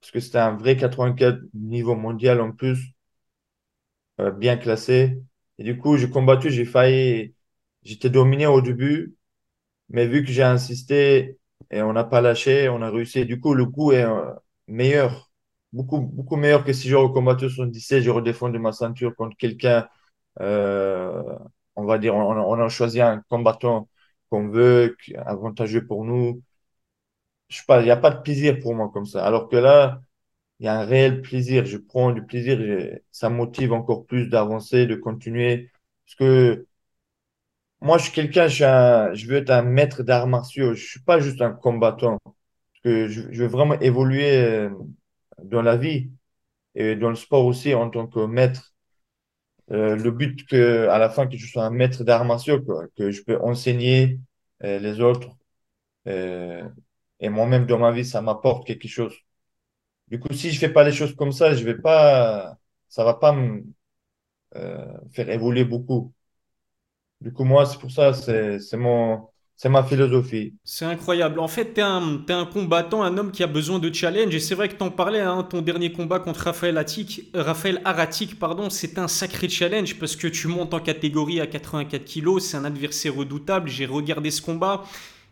parce 0.00 0.12
que 0.12 0.20
c'était 0.20 0.38
un 0.38 0.56
vrai 0.56 0.76
84 0.76 1.40
niveau 1.54 1.94
mondial 1.96 2.40
en 2.40 2.52
plus, 2.52 2.94
euh, 4.20 4.30
bien 4.30 4.56
classé. 4.56 5.22
Et 5.58 5.64
du 5.64 5.78
coup, 5.78 5.96
j'ai 5.96 6.10
combattu, 6.10 6.50
j'ai 6.50 6.64
failli, 6.64 7.34
j'étais 7.82 8.10
dominé 8.10 8.46
au 8.46 8.60
début, 8.60 9.14
mais 9.88 10.08
vu 10.08 10.24
que 10.24 10.32
j'ai 10.32 10.44
insisté 10.44 11.38
et 11.70 11.82
on 11.82 11.94
n'a 11.94 12.04
pas 12.04 12.22
lâché, 12.22 12.70
on 12.70 12.82
a 12.82 12.90
réussi. 12.90 13.26
Du 13.26 13.40
coup, 13.40 13.54
le 13.54 13.66
coup 13.66 13.92
est 13.92 14.04
euh, 14.04 14.32
meilleur 14.68 15.29
beaucoup, 15.72 16.00
beaucoup 16.00 16.36
meilleur 16.36 16.64
que 16.64 16.72
si 16.72 16.88
j'aurais 16.88 17.12
combattu 17.12 17.48
77, 17.48 18.02
j'aurais 18.02 18.22
défendu 18.22 18.58
ma 18.58 18.72
ceinture 18.72 19.14
contre 19.16 19.36
quelqu'un, 19.36 19.88
euh, 20.40 21.22
on 21.76 21.84
va 21.84 21.98
dire, 21.98 22.14
on, 22.14 22.32
on, 22.32 22.60
a 22.60 22.68
choisi 22.68 23.00
un 23.00 23.22
combattant 23.28 23.88
qu'on 24.30 24.48
veut, 24.48 24.96
avantageux 25.26 25.86
pour 25.86 26.04
nous. 26.04 26.42
Je 27.48 27.58
sais 27.58 27.64
pas, 27.66 27.80
il 27.80 27.84
n'y 27.84 27.90
a 27.90 27.96
pas 27.96 28.10
de 28.10 28.22
plaisir 28.22 28.58
pour 28.60 28.74
moi 28.74 28.90
comme 28.92 29.06
ça. 29.06 29.24
Alors 29.26 29.48
que 29.48 29.56
là, 29.56 30.00
il 30.60 30.66
y 30.66 30.68
a 30.68 30.80
un 30.80 30.84
réel 30.86 31.22
plaisir. 31.22 31.66
Je 31.66 31.78
prends 31.78 32.12
du 32.12 32.24
plaisir. 32.26 32.58
ça 33.12 33.30
motive 33.30 33.72
encore 33.72 34.06
plus 34.06 34.28
d'avancer, 34.28 34.86
de 34.86 34.96
continuer. 34.96 35.70
Parce 36.06 36.16
que 36.16 36.66
moi, 37.80 37.98
je 37.98 38.04
suis 38.04 38.12
quelqu'un, 38.12 38.46
je, 38.48 39.10
je 39.14 39.26
veux 39.26 39.36
être 39.36 39.50
un 39.50 39.62
maître 39.62 40.02
d'arts 40.02 40.26
martiaux. 40.26 40.74
Je 40.74 40.84
suis 40.86 41.00
pas 41.00 41.20
juste 41.20 41.40
un 41.42 41.52
combattant. 41.52 42.18
Que 42.84 43.08
je, 43.08 43.22
je 43.32 43.42
veux 43.42 43.48
vraiment 43.48 43.78
évoluer 43.80 44.36
euh, 44.36 44.70
dans 45.44 45.62
la 45.62 45.76
vie 45.76 46.10
et 46.76 46.96
dans 46.96 47.10
le 47.10 47.16
sport 47.16 47.46
aussi 47.46 47.74
en 47.74 47.90
tant 47.90 48.06
que 48.08 48.26
maître. 48.26 48.74
Euh, 49.70 49.94
le 49.96 50.10
but 50.10 50.46
que 50.48 50.88
à 50.88 50.98
la 50.98 51.10
fin 51.10 51.26
que 51.28 51.36
je 51.36 51.46
sois 51.46 51.64
un 51.64 51.70
maître 51.70 52.02
d'arts 52.04 52.24
martiaux, 52.24 52.60
que 52.96 53.10
je 53.12 53.22
peux 53.22 53.40
enseigner 53.40 54.18
euh, 54.64 54.78
les 54.80 55.00
autres 55.00 55.28
euh, 56.08 56.68
et 57.20 57.28
moi-même 57.30 57.66
dans 57.66 57.78
ma 57.78 57.92
vie, 57.92 58.04
ça 58.06 58.22
m'apporte 58.22 58.66
quelque 58.66 58.88
chose. 58.88 59.14
Du 60.08 60.20
coup, 60.20 60.32
si 60.34 60.50
je 60.52 60.58
fais 60.60 60.70
pas 60.72 60.84
les 60.84 60.92
choses 60.92 61.16
comme 61.16 61.32
ça, 61.32 61.54
je 61.54 61.64
vais 61.64 61.78
pas, 61.78 62.58
ça 62.88 63.04
va 63.04 63.14
pas 63.14 63.32
me 63.32 63.64
faire 65.12 65.28
évoluer 65.30 65.64
beaucoup. 65.64 66.12
Du 67.20 67.32
coup, 67.32 67.44
moi, 67.44 67.66
c'est 67.66 67.78
pour 67.78 67.90
ça, 67.90 68.12
c'est 68.14 68.76
mon, 68.76 69.29
c'est 69.62 69.68
ma 69.68 69.82
philosophie. 69.82 70.54
C'est 70.64 70.86
incroyable. 70.86 71.38
En 71.38 71.46
fait, 71.46 71.74
tu 71.74 71.80
es, 71.80 71.82
un 71.82 72.46
combattant, 72.46 73.02
un 73.02 73.18
homme 73.18 73.30
qui 73.30 73.42
a 73.42 73.46
besoin 73.46 73.78
de 73.78 73.92
challenge. 73.92 74.34
Et 74.34 74.40
c'est 74.40 74.54
vrai 74.54 74.70
que 74.70 74.74
tu 74.74 74.82
en 74.82 74.90
parlais, 74.90 75.20
hein, 75.20 75.42
ton 75.42 75.60
dernier 75.60 75.92
combat 75.92 76.18
contre 76.18 76.44
Raphaël, 76.44 76.78
Attic, 76.78 77.28
Raphaël 77.34 77.82
Aratic, 77.84 78.38
pardon, 78.38 78.70
c'est 78.70 78.98
un 78.98 79.06
sacré 79.06 79.50
challenge 79.50 79.98
parce 79.98 80.16
que 80.16 80.28
tu 80.28 80.48
montes 80.48 80.72
en 80.72 80.80
catégorie 80.80 81.42
à 81.42 81.46
84 81.46 82.06
kg. 82.06 82.38
C'est 82.40 82.56
un 82.56 82.64
adversaire 82.64 83.14
redoutable. 83.14 83.68
J'ai 83.68 83.84
regardé 83.84 84.30
ce 84.30 84.40
combat. 84.40 84.84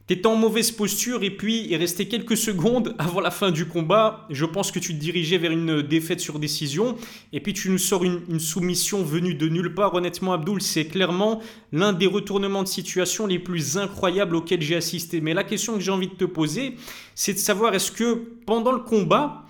T'étais 0.09 0.27
en 0.27 0.37
mauvaise 0.37 0.73
posture 0.73 1.23
et 1.23 1.31
puis 1.31 1.67
il 1.69 1.77
restait 1.77 2.07
quelques 2.07 2.38
secondes 2.38 2.95
avant 2.99 3.21
la 3.21 3.31
fin 3.31 3.50
du 3.50 3.67
combat. 3.67 4.27
Je 4.31 4.47
pense 4.47 4.73
que 4.73 4.79
tu 4.79 4.95
te 4.95 4.99
dirigeais 4.99 5.37
vers 5.37 5.50
une 5.50 5.83
défaite 5.83 6.21
sur 6.21 6.38
décision 6.38 6.97
et 7.35 7.41
puis 7.41 7.53
tu 7.53 7.69
nous 7.69 7.77
sors 7.77 8.05
une, 8.05 8.41
soumission 8.41 9.03
venue 9.03 9.35
de 9.35 9.50
nulle 9.50 9.75
part. 9.75 9.93
Honnêtement, 9.93 10.33
Abdul, 10.33 10.62
c'est 10.62 10.87
clairement 10.87 11.43
l'un 11.73 11.93
des 11.93 12.07
retournements 12.07 12.62
de 12.62 12.69
situation 12.69 13.27
les 13.27 13.38
plus 13.38 13.77
incroyables 13.77 14.35
auxquels 14.35 14.62
j'ai 14.62 14.77
assisté. 14.77 15.21
Mais 15.21 15.35
la 15.35 15.45
question 15.45 15.75
que 15.75 15.81
j'ai 15.81 15.91
envie 15.91 16.09
de 16.09 16.15
te 16.15 16.25
poser, 16.25 16.77
c'est 17.15 17.35
de 17.35 17.38
savoir 17.38 17.75
est-ce 17.75 17.93
que 17.93 18.15
pendant 18.47 18.73
le 18.73 18.81
combat, 18.81 19.45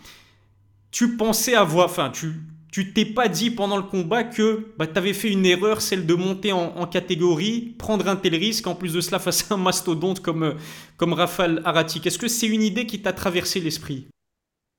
tu 0.91 1.17
pensais 1.17 1.55
avoir, 1.55 1.87
enfin, 1.87 2.11
tu, 2.11 2.33
tu 2.79 2.93
t'es 2.93 3.05
pas 3.05 3.27
dit 3.27 3.51
pendant 3.51 3.77
le 3.77 3.83
combat 3.83 4.23
que 4.23 4.73
bah, 4.79 4.87
tu 4.87 4.97
avais 4.97 5.13
fait 5.13 5.33
une 5.33 5.45
erreur, 5.45 5.81
celle 5.81 6.07
de 6.07 6.15
monter 6.15 6.53
en, 6.53 6.87
catégorie, 6.87 7.75
prendre 7.77 8.07
un 8.07 8.15
tel 8.15 8.37
risque, 8.37 8.69
en 8.69 8.77
plus 8.77 8.93
de 8.93 9.01
cela 9.01 9.19
face 9.19 9.51
à 9.51 9.55
un 9.55 9.59
mastodonte 9.59 10.21
comme, 10.21 10.55
comme 10.97 11.13
Raphaël 11.13 11.61
Aratik. 11.65 12.07
Est-ce 12.07 12.19
que 12.19 12.29
c'est 12.29 12.47
une 12.47 12.63
idée 12.63 12.87
qui 12.87 13.03
t'a 13.03 13.13
traversé 13.13 13.59
l'esprit? 13.59 14.07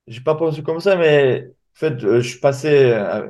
J'ai 0.06 0.20
pas 0.20 0.34
pensé 0.34 0.62
comme 0.62 0.80
ça, 0.80 0.96
mais 0.96 1.46
en 1.48 1.78
fait, 1.78 2.02
euh, 2.04 2.20
je 2.20 2.28
suis 2.30 2.40
passé 2.40 2.68
euh, 2.92 3.28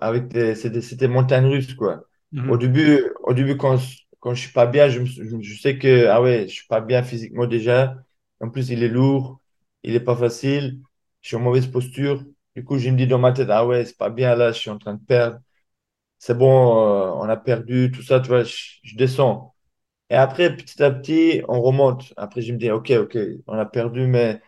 avec 0.00 0.28
des, 0.28 0.54
c'était, 0.54 0.80
c'était 0.80 1.08
montagne 1.08 1.46
russe, 1.46 1.74
quoi. 1.74 2.04
Au 2.48 2.56
Mhm. 2.56 2.58
début, 2.58 3.02
au 3.22 3.34
début 3.34 3.56
quand, 3.56 3.78
quand 4.20 4.34
je 4.34 4.40
suis 4.42 4.52
pas 4.52 4.66
bien, 4.66 4.88
je, 4.88 5.04
je 5.04 5.60
sais 5.60 5.78
que, 5.78 6.06
ah 6.08 6.20
ouais, 6.22 6.42
je 6.48 6.52
suis 6.54 6.66
pas 6.66 6.80
bien 6.80 7.02
physiquement 7.02 7.46
déjà. 7.46 7.96
En 8.40 8.50
plus, 8.50 8.70
il 8.70 8.82
est 8.82 8.88
lourd, 8.88 9.40
il 9.82 9.94
est 9.94 10.00
pas 10.00 10.16
facile, 10.16 10.80
je 11.22 11.28
suis 11.28 11.36
en 11.36 11.40
mauvaise 11.40 11.66
posture. 11.68 12.24
Du 12.58 12.64
coup, 12.64 12.76
je 12.78 12.90
me 12.90 12.96
dis 12.96 13.06
dans 13.06 13.20
ma 13.20 13.32
tête, 13.32 13.48
ah 13.50 13.64
ouais, 13.64 13.84
c'est 13.84 13.96
pas 13.96 14.10
bien 14.10 14.34
là, 14.34 14.50
je 14.50 14.58
suis 14.58 14.70
en 14.70 14.78
train 14.78 14.94
de 14.94 15.04
perdre. 15.04 15.38
C'est 16.18 16.34
bon, 16.36 16.78
euh, 16.78 17.12
on 17.16 17.28
a 17.28 17.36
perdu, 17.36 17.92
tout 17.92 18.02
ça, 18.02 18.20
tu 18.20 18.28
vois, 18.28 18.44
je, 18.44 18.96
descends. 18.96 19.54
Et 20.10 20.16
après, 20.16 20.56
petit 20.56 20.82
à 20.82 20.90
petit, 20.92 21.42
on 21.48 21.62
remonte. 21.62 22.14
Après, 22.16 22.42
je 22.42 22.52
me 22.52 22.58
dis, 22.58 22.70
ok, 22.70 22.90
ok, 22.92 23.18
on 23.48 23.54
a 23.58 23.66
perdu, 23.66 24.06
mais 24.08 24.42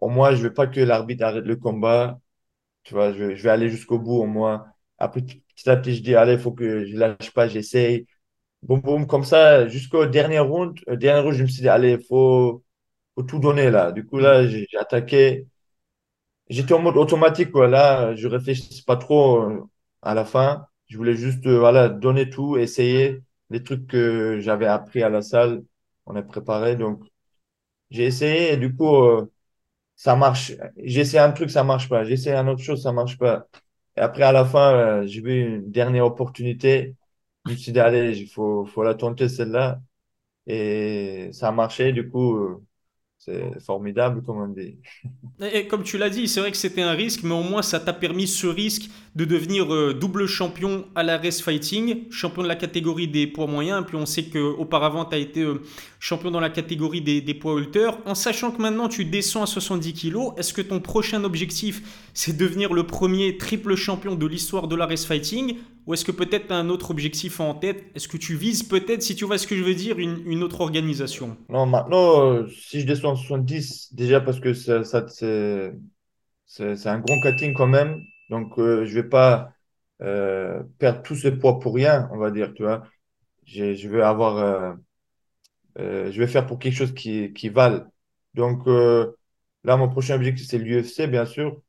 au 0.00 0.08
moins, 0.10 0.34
je 0.34 0.42
veux 0.42 0.54
pas 0.54 0.66
que 0.68 0.80
l'arbitre 0.80 1.24
arrête 1.24 1.44
le 1.44 1.56
combat. 1.56 2.20
Tu 2.84 2.94
vois, 2.94 3.12
je, 3.12 3.24
vais 3.24 3.50
aller 3.50 3.70
jusqu'au 3.70 3.98
bout 3.98 4.16
au 4.22 4.26
moins. 4.26 4.66
Après, 4.98 5.22
petit 5.22 5.70
à 5.70 5.76
petit, 5.76 5.96
je 5.96 6.02
dis, 6.02 6.14
allez, 6.16 6.34
il 6.34 6.40
faut 6.40 6.52
que 6.52 6.86
je 6.86 6.96
lâche 6.96 7.32
pas, 7.32 7.48
j'essaye. 7.48 8.06
Boum, 8.62 8.80
boum, 8.82 9.06
comme 9.06 9.24
ça, 9.24 9.68
jusqu'au 9.68 10.06
dernier 10.06 10.40
round. 10.40 10.78
Au 10.88 10.96
dernier 10.96 11.22
round, 11.22 11.34
je 11.36 11.42
me 11.44 11.48
suis 11.48 11.62
dit, 11.62 11.68
allez, 11.70 11.92
il 11.94 12.04
faut, 12.06 12.64
faut 13.16 13.24
tout 13.24 13.40
donner 13.40 13.70
là. 13.70 13.92
Du 13.92 14.06
coup, 14.06 14.18
là, 14.18 14.46
j'ai 14.48 14.68
attaqué. 14.78 15.46
J'étais 16.48 16.72
en 16.74 16.80
mode 16.80 16.96
automatique, 16.96 17.50
quoi. 17.52 17.68
Là, 17.68 18.14
je 18.16 18.26
réfléchissais 18.28 18.82
pas 18.86 18.96
trop 18.96 19.42
euh, 19.42 19.62
à 20.02 20.14
la 20.14 20.24
fin. 20.24 20.66
Je 20.86 20.96
voulais 20.96 21.14
juste, 21.16 21.46
euh, 21.46 21.58
voilà, 21.58 21.88
donner 21.88 22.30
tout, 22.30 22.56
essayer 22.56 23.22
les 23.50 23.62
trucs 23.62 23.86
que 23.86 24.38
j'avais 24.40 24.66
appris 24.66 25.02
à 25.02 25.10
la 25.10 25.20
salle. 25.22 25.62
On 26.06 26.16
a 26.16 26.22
préparé. 26.22 26.76
Donc, 26.76 27.04
j'ai 27.90 28.04
essayé 28.06 28.54
et 28.54 28.56
du 28.58 28.74
coup, 28.76 28.96
euh, 28.96 29.30
ça 29.96 30.16
marche. 30.16 30.52
J'essaie 30.78 31.18
un 31.18 31.32
truc, 31.32 31.50
ça 31.50 31.64
marche 31.64 31.88
pas. 31.88 32.04
J'essaie 32.04 32.34
un 32.34 32.48
autre 32.48 32.62
chose, 32.62 32.82
ça 32.82 32.92
marche 32.92 33.18
pas. 33.18 33.46
Et 33.96 34.00
après, 34.00 34.24
à 34.24 34.32
la 34.32 34.44
fin, 34.44 35.06
j'ai 35.06 35.20
vu 35.22 35.40
une 35.56 35.70
dernière 35.72 36.06
opportunité. 36.06 36.96
Je 37.46 37.52
me 37.52 37.56
suis 37.56 37.72
dit, 37.72 37.80
allez, 37.80 38.18
il 38.18 38.28
faut, 38.28 38.66
faut 38.66 38.82
la 38.84 38.94
tenter 38.94 39.28
celle-là. 39.28 39.80
Et 40.46 41.30
ça 41.32 41.48
a 41.48 41.52
marché. 41.52 41.92
Du 41.92 42.08
coup, 42.10 42.62
c'est 43.18 43.60
formidable, 43.60 44.22
comme 44.22 44.38
on 44.38 44.48
dit. 44.48 44.76
Et 45.52 45.66
comme 45.66 45.82
tu 45.82 45.98
l'as 45.98 46.10
dit, 46.10 46.28
c'est 46.28 46.40
vrai 46.40 46.50
que 46.52 46.56
c'était 46.56 46.82
un 46.82 46.92
risque, 46.92 47.22
mais 47.24 47.34
au 47.34 47.42
moins 47.42 47.62
ça 47.62 47.80
t'a 47.80 47.92
permis 47.92 48.28
ce 48.28 48.46
risque 48.46 48.88
de 49.16 49.24
devenir 49.24 49.72
euh, 49.74 49.92
double 49.92 50.26
champion 50.26 50.86
à 50.94 51.02
la 51.02 51.18
Race 51.18 51.42
Fighting, 51.42 52.10
champion 52.10 52.42
de 52.42 52.48
la 52.48 52.54
catégorie 52.54 53.08
des 53.08 53.26
poids 53.26 53.48
moyens. 53.48 53.84
Puis 53.86 53.96
on 53.96 54.06
sait 54.06 54.24
qu'auparavant 54.24 55.04
tu 55.04 55.16
as 55.16 55.18
été 55.18 55.42
euh, 55.42 55.62
champion 55.98 56.30
dans 56.30 56.40
la 56.40 56.50
catégorie 56.50 57.00
des, 57.00 57.20
des 57.20 57.34
poids 57.34 57.54
welter. 57.56 57.90
En 58.06 58.14
sachant 58.14 58.52
que 58.52 58.62
maintenant 58.62 58.88
tu 58.88 59.04
descends 59.04 59.42
à 59.42 59.46
70 59.46 59.92
kilos, 59.94 60.32
est-ce 60.36 60.52
que 60.52 60.62
ton 60.62 60.80
prochain 60.80 61.24
objectif 61.24 62.08
c'est 62.14 62.36
devenir 62.36 62.72
le 62.72 62.86
premier 62.86 63.36
triple 63.36 63.74
champion 63.74 64.14
de 64.14 64.26
l'histoire 64.26 64.68
de 64.68 64.76
la 64.76 64.86
Race 64.86 65.04
Fighting? 65.04 65.56
Ou 65.88 65.94
est-ce 65.94 66.04
que 66.04 66.12
peut-être 66.12 66.48
tu 66.48 66.52
as 66.52 66.56
un 66.56 66.68
autre 66.68 66.90
objectif 66.90 67.40
en 67.40 67.54
tête? 67.54 67.82
Est-ce 67.94 68.08
que 68.08 68.18
tu 68.18 68.36
vises 68.36 68.62
peut-être, 68.62 69.02
si 69.02 69.16
tu 69.16 69.24
vois 69.24 69.38
ce 69.38 69.46
que 69.46 69.56
je 69.56 69.64
veux 69.64 69.74
dire, 69.74 69.98
une, 69.98 70.42
autre 70.42 70.60
organisation? 70.60 71.38
Non, 71.48 71.64
maintenant, 71.64 72.30
euh, 72.30 72.46
si 72.48 72.80
je 72.82 72.86
descends 72.86 73.14
à 73.14 73.16
70, 73.16 73.94
déjà 73.94 74.20
parce 74.20 74.38
que 74.38 74.52
ça, 74.52 74.84
c'est, 75.08 75.72
un 76.60 76.98
grand 76.98 77.20
cutting 77.22 77.54
quand 77.54 77.66
même. 77.66 78.02
Donc, 78.28 78.58
euh, 78.58 78.84
je 78.84 78.94
vais 78.96 79.08
pas 79.08 79.54
euh, 80.02 80.62
perdre 80.78 81.00
tout 81.02 81.14
ce 81.16 81.28
poids 81.28 81.58
pour 81.58 81.74
rien, 81.74 82.10
on 82.12 82.18
va 82.18 82.30
dire, 82.30 82.52
tu 82.52 82.64
vois. 82.64 82.82
Je 83.46 83.88
vais 83.88 84.02
avoir, 84.02 84.36
euh, 85.78 86.10
je 86.12 86.20
vais 86.20 86.26
faire 86.26 86.46
pour 86.46 86.58
quelque 86.58 86.76
chose 86.76 86.92
qui, 86.92 87.32
qui 87.32 87.48
vale. 87.48 87.88
Donc, 88.34 88.66
là, 88.66 89.76
mon 89.78 89.88
prochain 89.88 90.16
objectif, 90.16 90.46
c'est 90.46 90.58
l'UFC, 90.58 91.06
bien 91.08 91.24
sûr. 91.24 91.62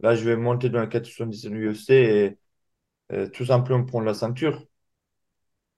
Là, 0.00 0.14
je 0.14 0.24
vais 0.24 0.36
monter 0.36 0.70
dans 0.70 0.80
la 0.80 0.86
470 0.86 1.42
de 1.42 1.50
l'UFC 1.50 1.90
et, 1.90 2.38
tout 3.32 3.44
simplement 3.46 3.84
prendre 3.84 4.06
la 4.06 4.14
ceinture. 4.14 4.64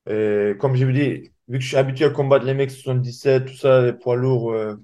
Comme 0.06 0.76
je 0.76 0.84
vous 0.84 0.92
dis, 0.92 1.32
vu 1.48 1.58
que 1.58 1.60
je 1.60 1.68
suis 1.68 1.76
habitué 1.76 2.04
à 2.06 2.10
combattre 2.10 2.44
les 2.46 2.54
mecs 2.54 2.70
77, 2.70 3.46
tout 3.46 3.54
ça, 3.56 3.82
les 3.82 3.92
poids 3.92 4.16
lourds 4.16 4.52
euh, 4.52 4.76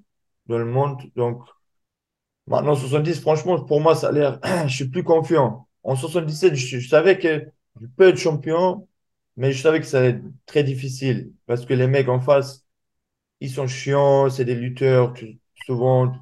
dans 0.47 0.59
le 0.59 0.64
monde, 0.64 1.02
donc 1.16 1.42
maintenant 2.47 2.75
70, 2.75 3.21
franchement, 3.21 3.62
pour 3.64 3.80
moi, 3.80 3.95
ça 3.95 4.09
a 4.09 4.12
l'air, 4.12 4.40
je 4.66 4.75
suis 4.75 4.88
plus 4.88 5.04
confiant. 5.04 5.69
En 5.83 5.97
77, 5.97 6.54
je, 6.54 6.78
je 6.78 6.88
savais 6.88 7.19
que 7.19 7.47
je 7.80 7.87
peux 7.97 8.09
être 8.09 8.19
champion, 8.19 8.87
mais 9.37 9.52
je 9.52 9.62
savais 9.62 9.80
que 9.80 9.87
ça 9.87 9.99
allait 9.99 10.11
être 10.11 10.23
très 10.47 10.62
difficile 10.64 11.33
parce 11.47 11.64
que 11.66 11.75
les 11.75 11.87
mecs 11.87 12.09
en 12.09 12.21
face, 12.21 12.64
ils 13.40 13.50
sont 13.50 13.66
chiants, 13.69 14.30
c'est 14.30 14.45
des 14.45 14.54
lutteurs, 14.57 15.14
souvent, 15.66 16.14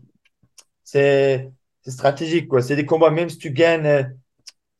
c'est 0.85 1.51
stratégique, 1.87 2.49
quoi. 2.49 2.63
C'est 2.63 2.77
des 2.77 2.87
combats, 2.87 3.11
même 3.11 3.31
si 3.31 3.39
tu 3.39 3.53
gagnes. 3.53 4.15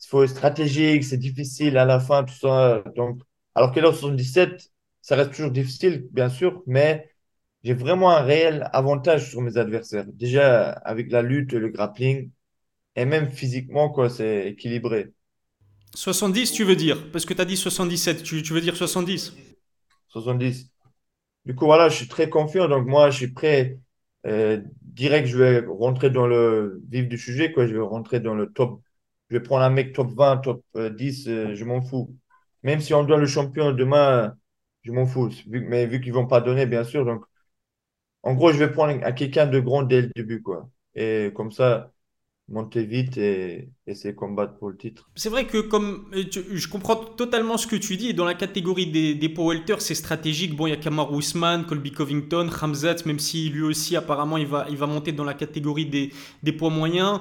Il 0.09 0.11
faut 0.11 0.23
être 0.23 0.31
stratégique, 0.31 1.05
c'est 1.05 1.19
difficile 1.19 1.77
à 1.77 1.85
la 1.85 2.01
fin, 2.01 2.25
tout 2.25 2.33
ça. 2.33 2.83
Donc, 2.97 3.21
alors 3.55 3.73
que 3.73 3.81
là, 3.81 3.93
77, 3.93 4.71
ça 5.03 5.17
reste 5.17 5.33
toujours 5.35 5.51
difficile, 5.51 6.09
bien 6.13 6.31
sûr, 6.31 6.63
mais 6.67 7.11
j'ai 7.63 7.75
vraiment 7.75 8.11
un 8.11 8.23
réel 8.23 8.71
avantage 8.73 9.29
sur 9.29 9.43
mes 9.43 9.59
adversaires. 9.59 10.07
Déjà, 10.15 10.71
avec 10.71 11.13
la 11.13 11.21
lutte, 11.21 11.53
le 11.53 11.69
grappling, 11.69 12.31
et 12.97 13.05
même 13.05 13.31
physiquement, 13.31 13.91
quoi, 13.91 14.09
c'est 14.09 14.49
équilibré. 14.49 15.13
70, 15.95 16.53
tu 16.53 16.65
veux 16.65 16.75
dire? 16.75 17.11
Parce 17.13 17.27
que 17.27 17.35
tu 17.35 17.43
as 17.43 17.45
dit 17.45 17.59
77, 17.59 18.23
tu, 18.23 18.43
tu 18.43 18.55
veux 18.55 18.63
dire 18.63 18.77
70 18.77 19.35
70. 20.09 20.71
Du 21.45 21.55
coup, 21.55 21.67
voilà, 21.67 21.91
je 21.91 21.97
suis 21.97 22.09
très 22.09 22.31
confiant. 22.31 22.67
Donc, 22.67 22.87
moi, 22.87 23.11
je 23.11 23.17
suis 23.19 23.33
prêt. 23.33 23.79
Euh, 24.27 24.63
direct, 24.81 25.29
je 25.29 25.37
vais 25.37 25.67
rentrer 25.67 26.09
dans 26.09 26.27
le 26.27 26.81
vif 26.89 27.09
du 27.09 27.19
sujet, 27.19 27.53
quoi. 27.53 27.67
Je 27.67 27.75
vais 27.75 27.81
rentrer 27.81 28.21
dans 28.21 28.35
le 28.35 28.51
top. 28.51 28.81
Je 29.31 29.37
vais 29.37 29.43
prendre 29.43 29.63
un 29.65 29.71
mec 29.71 29.93
top 29.95 30.11
20, 30.15 30.39
top 30.39 30.65
euh, 30.77 30.91
10, 30.91 31.29
euh, 31.29 31.55
je 31.55 31.65
m'en 31.65 31.83
fous. 31.83 32.17
Même 32.63 32.81
si 32.81 32.95
on 32.95 33.05
doit 33.05 33.19
le 33.19 33.27
champion 33.27 33.73
demain, 33.73 34.35
je 34.83 34.93
m'en 34.93 35.07
fous. 35.07 35.31
Mais 35.47 35.87
vu 35.87 36.01
qu'ils 36.01 36.13
vont 36.13 36.27
pas 36.27 36.41
donner, 36.41 36.67
bien 36.67 36.85
sûr. 36.85 37.05
Donc, 37.05 37.25
en 38.23 38.35
gros, 38.35 38.53
je 38.53 38.59
vais 38.59 38.71
prendre 38.73 38.99
quelqu'un 39.15 39.47
de 39.47 39.61
grand 39.61 39.83
dès 39.83 40.03
le 40.03 40.11
début, 40.15 40.43
quoi. 40.43 40.69
Et 40.95 41.31
comme 41.35 41.53
ça, 41.53 41.93
monter 42.49 42.85
vite 42.85 43.17
et 43.19 43.71
essayer 43.87 44.13
de 44.15 44.19
combattre 44.19 44.59
pour 44.59 44.71
le 44.71 44.77
titre. 44.77 45.11
C'est 45.17 45.29
vrai 45.29 45.47
que 45.47 45.59
comme 45.59 46.07
euh, 46.15 46.25
je 46.33 46.69
comprends 46.69 46.97
totalement 46.97 47.57
ce 47.57 47.67
que 47.67 47.77
tu 47.77 47.97
dis, 47.97 48.15
dans 48.15 48.25
la 48.25 48.35
catégorie 48.35 48.87
des, 48.87 49.15
des 49.15 49.29
power 49.29 49.57
welter, 49.57 49.77
c'est 49.81 49.95
stratégique. 49.95 50.57
Bon, 50.57 50.67
il 50.67 50.71
y 50.71 50.73
a 50.73 50.77
Kamaru 50.77 51.19
Usman, 51.19 51.67
Colby 51.67 51.93
Covington, 51.93 52.49
Ramzat, 52.51 52.97
même 53.07 53.19
si 53.19 53.51
lui 53.51 53.63
aussi 53.63 53.97
apparemment 53.97 54.39
il 54.39 54.47
va, 54.47 54.67
il 54.71 54.77
va 54.77 54.87
monter 54.87 55.13
dans 55.13 55.25
la 55.25 55.35
catégorie 55.35 55.87
des, 55.87 56.13
des 56.43 56.53
poids 56.53 56.71
moyens. 56.71 57.21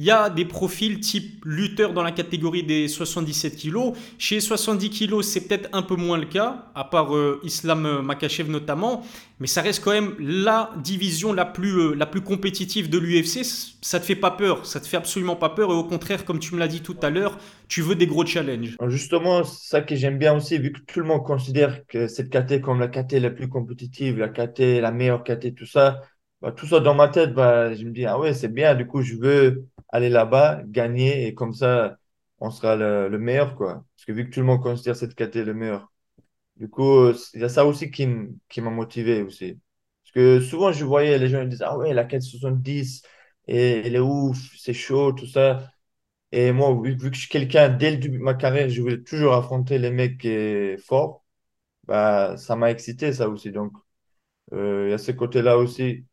Il 0.00 0.04
y 0.04 0.12
a 0.12 0.30
des 0.30 0.44
profils 0.44 1.00
type 1.00 1.42
lutteur 1.44 1.92
dans 1.92 2.04
la 2.04 2.12
catégorie 2.12 2.62
des 2.62 2.86
77 2.86 3.56
kilos. 3.56 3.94
Chez 4.16 4.38
70 4.38 4.90
kilos, 4.90 5.26
c'est 5.26 5.48
peut-être 5.48 5.68
un 5.72 5.82
peu 5.82 5.96
moins 5.96 6.18
le 6.18 6.26
cas, 6.26 6.66
à 6.76 6.84
part 6.84 7.16
euh, 7.16 7.40
Islam 7.42 8.02
Makachev 8.02 8.48
notamment. 8.48 9.02
Mais 9.40 9.48
ça 9.48 9.60
reste 9.60 9.82
quand 9.82 9.90
même 9.90 10.14
la 10.20 10.70
division 10.84 11.32
la 11.32 11.44
plus, 11.44 11.80
euh, 11.80 11.94
la 11.94 12.06
plus 12.06 12.20
compétitive 12.20 12.88
de 12.88 12.96
l'UFC. 12.96 13.44
Ça 13.82 13.98
te 13.98 14.04
fait 14.04 14.14
pas 14.14 14.30
peur, 14.30 14.66
ça 14.66 14.78
te 14.78 14.86
fait 14.86 14.96
absolument 14.96 15.34
pas 15.34 15.48
peur. 15.48 15.72
Et 15.72 15.74
au 15.74 15.82
contraire, 15.82 16.24
comme 16.24 16.38
tu 16.38 16.54
me 16.54 16.60
l'as 16.60 16.68
dit 16.68 16.80
tout 16.80 16.96
à 17.02 17.10
l'heure, 17.10 17.36
tu 17.66 17.82
veux 17.82 17.96
des 17.96 18.06
gros 18.06 18.24
challenges. 18.24 18.76
Justement, 18.86 19.42
ça 19.42 19.80
que 19.80 19.96
j'aime 19.96 20.16
bien 20.16 20.36
aussi, 20.36 20.58
vu 20.58 20.70
que 20.70 20.80
tout 20.86 21.00
le 21.00 21.06
monde 21.06 21.24
considère 21.24 21.84
que 21.88 22.06
cette 22.06 22.30
KT 22.30 22.60
comme 22.60 22.78
la 22.78 22.86
KT 22.86 23.14
la 23.14 23.30
plus 23.30 23.48
compétitive, 23.48 24.16
la 24.18 24.28
KT, 24.28 24.80
la 24.80 24.92
meilleure 24.92 25.24
KT, 25.24 25.56
tout 25.56 25.66
ça, 25.66 26.02
bah, 26.40 26.52
tout 26.52 26.66
ça 26.66 26.78
dans 26.78 26.94
ma 26.94 27.08
tête, 27.08 27.34
bah, 27.34 27.74
je 27.74 27.84
me 27.84 27.90
dis, 27.90 28.06
ah 28.06 28.16
ouais, 28.16 28.32
c'est 28.32 28.46
bien, 28.46 28.76
du 28.76 28.86
coup, 28.86 29.02
je 29.02 29.16
veux 29.16 29.66
aller 29.88 30.08
là-bas, 30.08 30.62
gagner, 30.66 31.26
et 31.26 31.34
comme 31.34 31.52
ça, 31.54 31.98
on 32.40 32.50
sera 32.50 32.76
le, 32.76 33.08
le 33.08 33.18
meilleur, 33.18 33.56
quoi. 33.56 33.84
Parce 33.96 34.04
que 34.06 34.12
vu 34.12 34.28
que 34.28 34.34
tout 34.34 34.40
le 34.40 34.46
monde 34.46 34.62
considère 34.62 34.96
cette 34.96 35.14
KT 35.14 35.44
le 35.44 35.54
meilleur. 35.54 35.92
Du 36.56 36.68
coup, 36.68 36.98
euh, 36.98 37.16
il 37.34 37.40
y 37.40 37.44
a 37.44 37.48
ça 37.48 37.66
aussi 37.66 37.90
qui, 37.90 38.08
qui 38.48 38.60
m'a 38.60 38.70
motivé 38.70 39.22
aussi. 39.22 39.60
Parce 40.04 40.12
que 40.14 40.40
souvent, 40.40 40.72
je 40.72 40.84
voyais 40.84 41.18
les 41.18 41.28
gens 41.28 41.42
ils 41.42 41.48
disent, 41.48 41.62
ah 41.62 41.76
ouais, 41.78 41.94
la 41.94 42.04
KT 42.04 42.20
70, 42.22 43.02
et, 43.46 43.86
elle 43.86 43.96
est 43.96 43.98
ouf, 44.00 44.38
c'est 44.58 44.74
chaud, 44.74 45.12
tout 45.12 45.26
ça. 45.26 45.72
Et 46.32 46.52
moi, 46.52 46.78
vu, 46.82 46.96
que 46.98 47.14
je 47.14 47.20
suis 47.20 47.28
quelqu'un, 47.28 47.68
dès 47.70 47.92
le 47.92 47.98
début 47.98 48.18
de 48.18 48.22
ma 48.22 48.34
carrière, 48.34 48.68
je 48.68 48.80
voulais 48.82 49.02
toujours 49.02 49.34
affronter 49.34 49.78
les 49.78 49.90
mecs 49.90 50.26
forts, 50.84 51.24
bah, 51.84 52.36
ça 52.38 52.56
m'a 52.56 52.70
excité, 52.70 53.12
ça 53.12 53.28
aussi. 53.28 53.50
Donc, 53.52 53.72
euh, 54.52 54.86
il 54.88 54.90
y 54.90 54.94
a 54.94 54.98
ce 54.98 55.12
côté-là 55.12 55.58
aussi. 55.58 56.06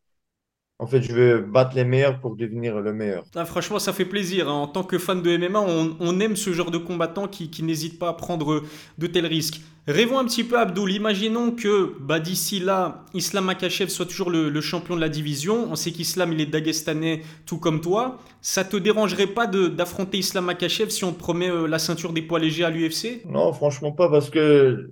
En 0.78 0.86
fait, 0.86 1.02
je 1.02 1.12
veux 1.12 1.40
battre 1.42 1.74
les 1.76 1.84
meilleurs 1.84 2.20
pour 2.20 2.36
devenir 2.36 2.80
le 2.80 2.92
meilleur. 2.94 3.24
Ah, 3.34 3.44
franchement, 3.44 3.78
ça 3.78 3.92
fait 3.92 4.04
plaisir. 4.06 4.48
hein. 4.48 4.52
En 4.54 4.66
tant 4.66 4.82
que 4.82 4.98
fan 4.98 5.20
de 5.22 5.30
MMA, 5.36 5.60
on, 5.60 5.96
on 6.00 6.20
aime 6.20 6.36
ce 6.36 6.52
genre 6.52 6.70
de 6.70 6.78
combattant 6.78 7.28
qui, 7.28 7.50
qui 7.50 7.62
n'hésite 7.62 7.98
pas 7.98 8.08
à 8.08 8.12
prendre 8.14 8.62
de 8.98 9.06
tels 9.06 9.26
risques. 9.26 9.60
Rêvons 9.86 10.18
un 10.18 10.24
petit 10.24 10.42
peu, 10.44 10.58
Abdul. 10.58 10.90
Imaginons 10.90 11.52
que 11.52 11.94
bah, 12.00 12.18
d'ici 12.18 12.60
là, 12.60 13.04
Islam 13.14 13.44
Makachev 13.44 13.88
soit 13.90 14.06
toujours 14.06 14.30
le, 14.30 14.48
le 14.48 14.60
champion 14.60 14.96
de 14.96 15.00
la 15.00 15.08
division. 15.08 15.68
On 15.70 15.76
sait 15.76 15.92
qu'Islam, 15.92 16.32
il 16.32 16.40
est 16.40 16.46
dagestanais, 16.46 17.22
tout 17.46 17.58
comme 17.58 17.80
toi. 17.80 18.18
Ça 18.40 18.64
te 18.64 18.76
dérangerait 18.76 19.28
pas 19.28 19.46
d'affronter 19.46 20.18
Islam 20.18 20.46
Makachev 20.46 20.90
si 20.90 21.04
on 21.04 21.12
te 21.12 21.18
promet 21.18 21.50
euh, 21.50 21.66
la 21.66 21.78
ceinture 21.78 22.12
des 22.12 22.22
poids 22.22 22.38
légers 22.38 22.64
à 22.64 22.70
l'UFC 22.70 23.22
Non, 23.24 23.52
franchement 23.52 23.92
pas, 23.92 24.08
parce 24.10 24.30
que 24.30 24.90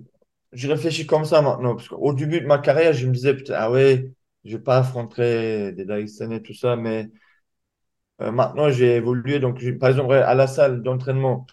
je 0.51 0.67
réfléchis 0.67 1.05
comme 1.07 1.25
ça 1.25 1.41
maintenant. 1.41 1.75
Parce 1.75 1.87
qu'au 1.87 2.13
début 2.13 2.41
de 2.41 2.45
ma 2.47 2.57
carrière, 2.59 2.93
je 2.93 3.07
me 3.07 3.13
disais, 3.13 3.35
putain, 3.35 3.55
ah 3.57 3.71
ouais, 3.71 4.11
je 4.45 4.57
vais 4.57 4.63
pas 4.63 4.77
affronter 4.79 5.71
des 5.73 5.85
Dagestanais, 5.85 6.41
tout 6.41 6.53
ça, 6.53 6.75
mais 6.77 7.09
Euh, 8.21 8.31
maintenant, 8.31 8.69
j'ai 8.69 8.95
évolué. 8.95 9.39
Donc, 9.39 9.61
par 9.79 9.89
exemple, 9.89 10.13
à 10.13 10.33
la 10.35 10.47
salle 10.47 10.81
d'entraînement, 10.83 11.45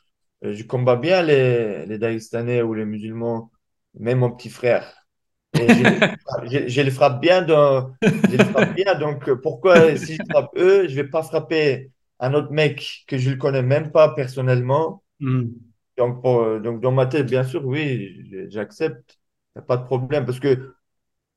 euh, 0.45 0.53
je 0.53 0.63
combats 0.65 0.97
bien 0.97 1.23
les, 1.23 1.87
les 1.87 1.99
Dagestanais 1.99 2.63
ou 2.63 2.75
les 2.75 2.85
musulmans, 2.85 3.51
même 3.95 4.19
mon 4.21 4.31
petit 4.31 4.51
frère. 4.51 5.07
Et 5.55 5.73
je, 5.73 5.85
les 5.85 6.01
je- 6.45 6.69
je 6.69 6.81
les 6.83 6.91
frappe 6.91 7.21
bien. 7.21 7.43
Dans, 7.43 7.93
je 8.29 8.37
les 8.37 8.45
frappe 8.45 8.75
bien. 8.75 8.95
Donc, 8.99 9.31
pourquoi, 9.43 9.97
si 9.97 10.17
je 10.17 10.23
frappe 10.31 10.51
eux, 10.57 10.89
je 10.89 10.95
vais 10.95 11.09
pas 11.09 11.23
frapper 11.23 11.91
un 12.21 12.35
autre 12.35 12.53
mec 12.53 13.05
que 13.09 13.19
je 13.19 13.31
ne 13.31 13.35
connais 13.37 13.63
même 13.63 13.91
pas 13.93 14.15
personnellement? 14.15 15.03
Hmm. 15.21 15.53
Donc, 15.97 16.23
pour- 16.23 16.41
euh, 16.43 16.61
donc, 16.61 16.81
dans 16.81 16.93
ma 16.93 17.07
tête, 17.07 17.27
bien 17.29 17.45
sûr, 17.45 17.65
oui, 17.67 18.25
j'accepte. 18.51 19.19
Il 19.55 19.59
n'y 19.59 19.63
a 19.65 19.67
pas 19.67 19.77
de 19.77 19.85
problème 19.85 20.25
parce 20.27 20.41
que 20.41 20.75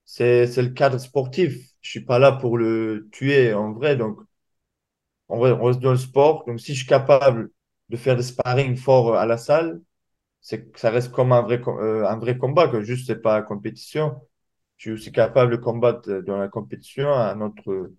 c'est, 0.06 0.46
le 0.58 0.70
cadre 0.70 1.00
sportif. 1.00 1.58
Je 1.82 1.90
suis 1.90 2.06
pas 2.06 2.20
là 2.20 2.32
pour 2.32 2.58
le 2.58 3.10
tuer 3.12 3.54
en 3.54 3.74
vrai. 3.74 3.96
Donc, 3.96 4.20
on 5.30 5.40
reste, 5.40 5.80
dans 5.80 5.92
le 5.92 5.98
sport. 5.98 6.46
Donc, 6.46 6.60
si 6.60 6.74
je 6.74 6.80
suis 6.80 6.88
capable 6.88 7.50
de 7.90 7.98
faire 7.98 8.16
des 8.16 8.24
sparring 8.24 8.76
forts 8.76 9.14
euh, 9.14 9.18
à 9.18 9.26
la 9.26 9.38
salle, 9.38 9.82
c'est 10.42 10.78
ça 10.78 10.92
reste 10.92 11.12
comme 11.12 11.32
un 11.34 11.42
vrai, 11.42 11.62
euh, 11.68 12.08
un 12.08 12.18
vrai 12.20 12.38
combat, 12.38 12.68
que 12.68 12.82
juste, 12.84 13.08
c'est 13.08 13.22
pas 13.22 13.42
compétition. 13.42 14.22
Je 14.78 14.84
suis 14.84 14.92
aussi 14.94 15.12
capable 15.12 15.52
de 15.52 15.58
combattre 15.58 16.10
euh, 16.10 16.22
dans 16.22 16.38
la 16.38 16.50
compétition 16.50 17.12
un 17.12 17.42
autre 17.42 17.92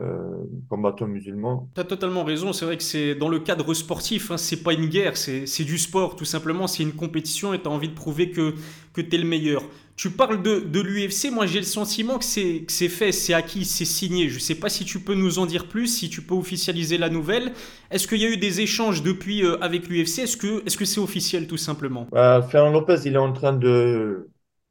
euh, 0.00 0.44
combattant 0.68 1.06
musulman. 1.06 1.68
T'as 1.74 1.84
totalement 1.84 2.24
raison, 2.24 2.52
c'est 2.54 2.64
vrai 2.64 2.76
que 2.78 2.82
c'est 2.82 3.14
dans 3.14 3.28
le 3.28 3.38
cadre 3.38 3.74
sportif, 3.74 4.30
hein, 4.30 4.38
c'est 4.38 4.62
pas 4.62 4.72
une 4.72 4.86
guerre, 4.86 5.16
c'est 5.16 5.46
c'est 5.46 5.64
du 5.64 5.76
sport, 5.76 6.16
tout 6.16 6.24
simplement, 6.24 6.66
c'est 6.66 6.82
une 6.82 6.92
compétition 6.94 7.52
et 7.52 7.60
t'as 7.60 7.68
envie 7.68 7.88
de 7.88 7.94
prouver 7.94 8.30
que, 8.30 8.54
que 8.94 9.02
t'es 9.02 9.18
le 9.18 9.24
meilleur. 9.26 9.62
Tu 9.94 10.10
parles 10.10 10.42
de, 10.42 10.60
de 10.60 10.80
l'UFC, 10.80 11.30
moi 11.30 11.46
j'ai 11.46 11.58
le 11.58 11.64
sentiment 11.66 12.18
que 12.18 12.24
c'est 12.24 12.64
c'est 12.68 12.88
fait, 12.88 13.12
c'est 13.12 13.34
acquis, 13.34 13.64
c'est 13.66 13.84
signé. 13.84 14.28
Je 14.28 14.38
sais 14.38 14.54
pas 14.54 14.68
si 14.70 14.84
tu 14.86 15.00
peux 15.00 15.14
nous 15.14 15.38
en 15.38 15.44
dire 15.46 15.68
plus, 15.68 15.86
si 15.86 16.08
tu 16.08 16.22
peux 16.22 16.34
officialiser 16.34 16.96
la 16.98 17.10
nouvelle. 17.10 17.52
Est-ce 17.90 18.08
qu'il 18.08 18.18
y 18.18 18.24
a 18.24 18.30
eu 18.30 18.36
des 18.38 18.60
échanges 18.62 19.02
depuis 19.02 19.44
euh, 19.44 19.58
avec 19.62 19.88
l'UFC 19.88 20.20
Est-ce 20.20 20.36
que 20.36 20.62
est-ce 20.66 20.76
que 20.78 20.84
c'est 20.86 21.00
officiel 21.00 21.46
tout 21.46 21.56
simplement? 21.58 22.06
Euh, 22.14 22.42
Fernand 22.42 22.70
Lopez, 22.70 22.96
il 23.04 23.14
est 23.14 23.18
en 23.18 23.32
train 23.32 23.52
de 23.52 24.30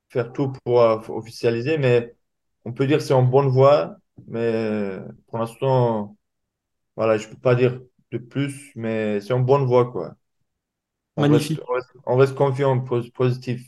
faire 0.09 0.31
tout 0.33 0.53
pour 0.63 0.81
euh, 0.81 0.99
officialiser, 1.09 1.77
mais 1.77 2.15
on 2.65 2.73
peut 2.73 2.87
dire 2.87 2.97
que 2.99 3.03
c'est 3.03 3.13
en 3.13 3.23
bonne 3.23 3.49
voie. 3.49 3.97
Mais 4.27 4.99
pour 5.27 5.39
l'instant, 5.39 6.17
voilà, 6.95 7.17
je 7.17 7.27
peux 7.29 7.37
pas 7.37 7.55
dire 7.55 7.81
de 8.11 8.17
plus, 8.19 8.71
mais 8.75 9.21
c'est 9.21 9.33
en 9.33 9.39
bonne 9.41 9.65
voie, 9.65 9.91
quoi. 9.91 10.15
On 11.17 11.27
reste, 11.27 11.53
Magnifique. 11.53 11.69
on 11.69 11.73
reste, 11.73 11.89
on 12.05 12.15
reste 12.17 12.35
confiant, 12.35 12.79
pos- 12.81 13.09
positif. 13.13 13.61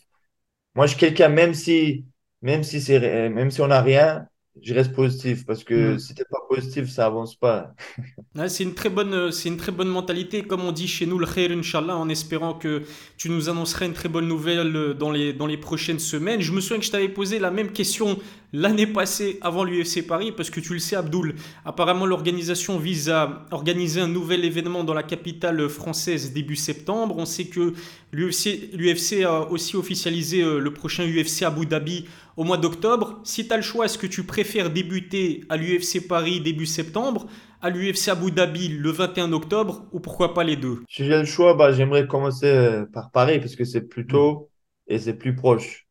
Moi, 0.75 0.87
je 0.87 0.91
suis 0.91 0.99
quelqu'un, 0.99 1.29
même 1.29 1.53
si, 1.55 2.05
même 2.41 2.63
si 2.63 2.81
c'est, 2.81 3.29
même 3.29 3.51
si 3.51 3.61
on 3.61 3.67
n'a 3.67 3.81
rien, 3.81 4.27
je 4.61 4.73
reste 4.75 4.93
positif 4.95 5.45
parce 5.45 5.63
que 5.65 5.97
Hmm. 5.97 5.99
si 5.99 6.15
t'es 6.15 6.25
pas 6.29 6.39
positif, 6.49 6.89
ça 6.89 7.07
avance 7.07 7.35
pas. 7.37 7.75
Ouais, 8.35 8.49
c'est 8.49 8.63
une 8.63 8.75
très 8.75 8.89
bonne, 8.89 9.31
c'est 9.31 9.49
une 9.49 9.57
très 9.57 9.71
bonne 9.71 9.87
mentalité, 9.87 10.43
comme 10.43 10.61
on 10.63 10.71
dit 10.71 10.87
chez 10.87 11.07
nous, 11.07 11.17
le 11.17 11.25
khair, 11.25 11.49
Inch'Allah, 11.51 11.97
en 11.97 12.07
espérant 12.07 12.53
que 12.53 12.83
tu 13.17 13.29
nous 13.31 13.49
annoncerais 13.49 13.87
une 13.87 13.93
très 13.93 14.09
bonne 14.09 14.27
nouvelle 14.27 14.75
euh, 14.75 14.93
dans 14.93 15.09
les, 15.11 15.33
dans 15.33 15.47
les 15.47 15.57
prochaines 15.57 15.97
semaines. 15.97 16.39
Je 16.41 16.51
me 16.51 16.61
souviens 16.61 16.77
que 16.77 16.85
je 16.85 16.91
t'avais 16.91 17.09
posé 17.09 17.39
la 17.39 17.49
même 17.49 17.71
question 17.71 18.19
l'année 18.53 18.87
passée 18.87 19.37
avant 19.41 19.63
l'UFC 19.63 20.05
Paris, 20.07 20.31
parce 20.31 20.49
que 20.49 20.59
tu 20.59 20.73
le 20.73 20.79
sais, 20.79 20.95
Abdoul, 20.95 21.35
apparemment 21.65 22.05
l'organisation 22.05 22.77
vise 22.77 23.09
à 23.09 23.45
organiser 23.51 24.01
un 24.01 24.07
nouvel 24.07 24.45
événement 24.45 24.83
dans 24.83 24.93
la 24.93 25.03
capitale 25.03 25.67
française 25.69 26.33
début 26.33 26.55
septembre. 26.55 27.15
On 27.17 27.25
sait 27.25 27.45
que 27.45 27.73
l'UFC, 28.11 29.23
a 29.23 29.41
aussi 29.49 29.75
officialisé 29.75 30.41
euh, 30.41 30.59
le 30.59 30.71
prochain 30.73 31.03
UFC 31.05 31.43
Abu 31.43 31.65
Dhabi 31.65 32.05
au 32.37 32.43
mois 32.43 32.57
d'octobre. 32.57 33.19
Si 33.23 33.47
tu 33.47 33.53
as 33.53 33.57
le 33.57 33.63
choix, 33.63 33.85
est-ce 33.85 33.97
que 33.97 34.07
tu 34.07 34.23
préfères 34.23 34.69
débuter 34.69 35.43
à 35.49 35.57
l'UFC 35.57 36.07
Paris 36.07 36.39
début 36.39 36.65
septembre 36.65 37.27
à 37.61 37.69
l'UFC 37.69 38.09
Abu 38.09 38.31
Dhabi 38.31 38.69
le 38.69 38.91
21 38.91 39.33
octobre 39.33 39.87
ou 39.91 39.99
pourquoi 39.99 40.33
pas 40.33 40.43
les 40.43 40.55
deux? 40.55 40.83
Si 40.89 41.05
j'ai 41.05 41.17
le 41.17 41.25
choix, 41.25 41.55
bah, 41.55 41.71
j'aimerais 41.71 42.07
commencer 42.07 42.45
euh, 42.45 42.85
par 42.85 43.11
Paris 43.11 43.39
parce 43.39 43.55
que 43.55 43.65
c'est 43.65 43.81
plus 43.81 44.05
tôt 44.05 44.49
et 44.87 44.99
c'est 44.99 45.15
plus 45.15 45.35
proche. 45.35 45.86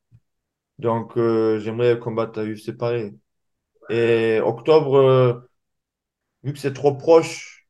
Donc, 0.78 1.16
euh, 1.16 1.58
j'aimerais 1.60 1.98
combattre 1.98 2.38
à 2.40 2.44
UFC 2.44 2.72
Paris. 2.72 3.18
Et 3.90 4.40
octobre, 4.44 4.96
euh, 4.96 5.34
vu 6.44 6.52
que 6.54 6.58
c'est 6.58 6.72
trop 6.72 6.94
proche, 6.96 7.66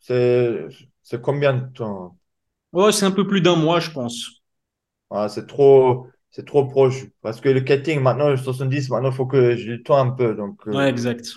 c'est 0.00 1.22
combien 1.22 1.54
de 1.54 1.66
temps? 1.72 2.18
Oh, 2.72 2.90
c'est 2.90 3.04
un 3.04 3.10
peu 3.10 3.26
plus 3.26 3.42
d'un 3.42 3.56
mois, 3.56 3.78
je 3.78 3.90
pense. 3.90 4.40
Ah, 5.10 5.28
c'est 5.28 5.46
trop, 5.46 6.08
c'est 6.30 6.44
trop 6.46 6.66
proche. 6.66 7.06
Parce 7.22 7.40
que 7.40 7.48
le 7.48 7.60
cutting, 7.60 8.00
maintenant, 8.00 8.28
le 8.30 8.36
70, 8.36 8.88
maintenant, 8.90 9.10
il 9.10 9.14
faut 9.16 9.26
que 9.26 9.56
j'ai 9.56 9.76
le 9.76 9.82
un 9.92 10.10
peu. 10.10 10.34
Donc, 10.34 10.66
Ouais, 10.70 10.88
euh, 10.88 10.88
exact. 10.88 11.34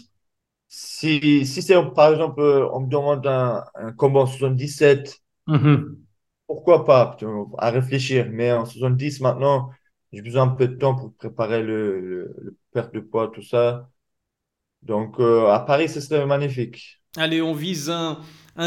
si, 0.68 1.46
si 1.46 1.62
c'est, 1.62 1.76
par 1.96 2.12
exemple, 2.12 2.42
on 2.42 2.80
me 2.82 2.88
demande 2.90 3.26
un, 3.28 3.64
un 3.76 3.92
combat 3.94 4.22
en 4.22 4.26
77, 4.26 5.22
Mhm. 5.48 6.06
pourquoi 6.48 6.86
pas? 6.86 7.18
À 7.58 7.70
réfléchir. 7.72 8.28
Mais 8.32 8.52
en 8.52 8.66
70, 8.66 9.20
maintenant, 9.22 9.72
j'ai 10.12 10.22
besoin 10.22 10.44
un 10.44 10.48
peu 10.50 10.68
de 10.68 10.76
temps 10.76 10.96
pour 10.96 11.14
préparer 11.14 11.64
le, 11.64 12.58
perte 12.74 12.94
de 12.94 13.00
poids, 13.00 13.32
tout 13.34 13.44
ça. 13.44 13.90
Donc, 14.82 15.20
euh, 15.20 15.48
à 15.48 15.60
Paris, 15.60 15.90
ce 15.90 16.02
serait 16.02 16.26
magnifique. 16.26 17.02
Allez, 17.18 17.42
on 17.42 17.54
vise 17.54 17.90
un, 17.90 18.20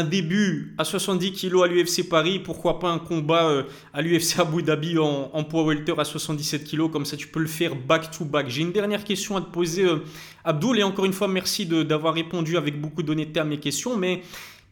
début 0.03 0.75
à 0.77 0.83
70 0.83 1.31
kilos 1.31 1.63
à 1.63 1.67
l'UFC 1.67 2.07
Paris. 2.07 2.39
Pourquoi 2.39 2.79
pas 2.79 2.89
un 2.89 2.99
combat 2.99 3.49
euh, 3.49 3.63
à 3.93 4.01
l'UFC 4.01 4.39
Abu 4.39 4.63
Dhabi 4.63 4.97
en, 4.97 5.43
poids 5.43 5.63
welter 5.63 5.93
à 5.97 6.03
77 6.03 6.63
kilos. 6.63 6.91
Comme 6.91 7.05
ça, 7.05 7.17
tu 7.17 7.27
peux 7.27 7.39
le 7.39 7.47
faire 7.47 7.75
back 7.75 8.11
to 8.11 8.25
back. 8.25 8.47
J'ai 8.49 8.61
une 8.61 8.71
dernière 8.71 9.03
question 9.03 9.37
à 9.37 9.41
te 9.41 9.49
poser, 9.49 9.85
euh, 9.85 10.03
Abdoul. 10.43 10.79
Et 10.79 10.83
encore 10.83 11.05
une 11.05 11.13
fois, 11.13 11.27
merci 11.27 11.65
d'avoir 11.65 12.13
répondu 12.13 12.57
avec 12.57 12.79
beaucoup 12.79 13.03
d'honnêteté 13.03 13.39
à 13.39 13.45
mes 13.45 13.59
questions. 13.59 13.97
Mais 13.97 14.21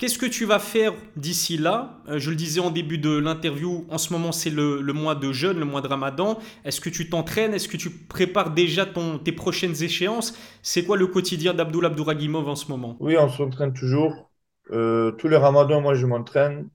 qu'est-ce 0.04 0.20
que 0.20 0.26
tu 0.26 0.44
vas 0.44 0.60
faire 0.60 0.92
d'ici 1.16 1.58
là? 1.58 2.02
Euh, 2.10 2.20
Je 2.20 2.30
le 2.30 2.36
disais 2.36 2.60
en 2.60 2.72
début 2.72 2.98
de 2.98 3.18
l'interview. 3.18 3.86
En 3.90 3.98
ce 3.98 4.12
moment, 4.12 4.34
c'est 4.34 4.50
le, 4.50 4.82
mois 4.92 5.16
de 5.16 5.32
jeûne, 5.32 5.58
le 5.58 5.64
mois 5.64 5.80
de 5.80 5.88
Ramadan. 5.88 6.40
Est-ce 6.66 6.82
que 6.82 6.90
tu 6.90 7.10
t'entraînes? 7.10 7.54
Est-ce 7.54 7.70
que 7.70 7.78
tu 7.78 7.90
prépares 7.90 8.52
déjà 8.52 8.86
ton, 8.86 9.18
tes 9.18 9.32
prochaines 9.32 9.82
échéances? 9.82 10.38
C'est 10.62 10.84
quoi 10.84 10.98
le 10.98 11.08
quotidien 11.08 11.54
d'Abdoul 11.54 11.86
Abdouragimov 11.86 12.50
en 12.50 12.56
ce 12.56 12.70
moment? 12.70 12.98
Oui, 13.00 13.16
on 13.18 13.30
s'entraîne 13.30 13.72
toujours. 13.72 14.30
Euh, 14.72 15.14
tous 15.14 15.30
les 15.30 15.38
ramadans, 15.38 15.80
moi, 15.80 15.94
je 15.94 16.06
m'entraîne. 16.06 16.68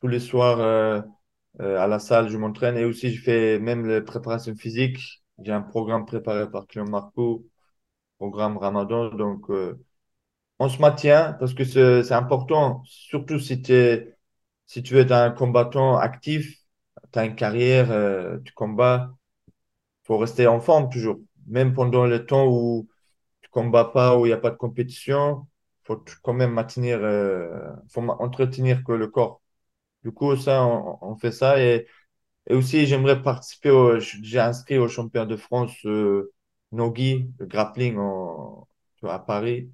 Tous 0.00 0.06
les 0.06 0.20
soirs, 0.20 0.60
euh, 0.60 1.02
à 1.58 1.88
la 1.88 1.98
salle, 1.98 2.28
je 2.28 2.36
m'entraîne. 2.36 2.76
Et 2.76 2.84
aussi, 2.84 3.10
je 3.10 3.20
fais 3.20 3.58
même 3.58 3.84
les 3.84 4.00
préparations 4.00 4.54
physiques. 4.54 5.24
J'ai 5.42 5.50
un 5.50 5.62
programme 5.62 6.06
préparé 6.06 6.48
par 6.48 6.68
Clément 6.68 6.88
Marco, 6.88 7.44
programme 8.18 8.58
Ramadan. 8.58 9.12
Donc, 9.12 9.50
on 10.64 10.68
se 10.68 10.80
maintient 10.80 11.34
parce 11.34 11.54
que 11.54 11.64
c'est 11.64 12.12
important, 12.14 12.82
surtout 12.86 13.38
si, 13.38 13.62
t'es- 13.62 14.16
si 14.66 14.82
tu 14.82 14.98
es 14.98 15.12
un 15.12 15.30
combattant 15.30 15.96
actif, 15.98 16.58
tu 17.12 17.18
as 17.18 17.24
une 17.26 17.36
carrière, 17.36 17.90
euh, 17.92 18.38
tu 18.44 18.52
combats, 18.54 19.14
il 20.04 20.06
faut 20.06 20.18
rester 20.18 20.46
en 20.46 20.60
forme 20.60 20.90
toujours. 20.90 21.18
Même 21.46 21.74
pendant 21.74 22.06
le 22.06 22.26
temps 22.26 22.46
où 22.48 22.88
tu 23.42 23.50
combats 23.50 23.84
pas, 23.86 24.18
où 24.18 24.26
il 24.26 24.30
n'y 24.30 24.34
a 24.34 24.38
pas 24.38 24.50
de 24.50 24.56
compétition, 24.56 25.46
faut 25.84 26.04
quand 26.22 26.34
même 26.34 26.52
maintenir, 26.52 27.00
euh, 27.02 27.48
faut 27.90 28.02
entretenir 28.02 28.84
que 28.84 28.92
le 28.92 29.08
corps. 29.08 29.42
Du 30.04 30.12
coup, 30.12 30.36
ça, 30.36 30.64
on, 30.66 30.98
fait 31.16 31.32
ça. 31.32 31.60
Et, 31.62 31.86
et 32.48 32.54
aussi, 32.54 32.86
j'aimerais 32.86 33.22
participer 33.22 33.70
j'ai 34.00 34.40
inscrit 34.40 34.78
au 34.78 34.88
championnat 34.88 35.26
de 35.26 35.36
France 35.36 35.74
euh, 35.86 36.32
Nogi, 36.72 37.30
le 37.38 37.46
grappling 37.46 37.98
à 39.04 39.18
Paris, 39.18 39.70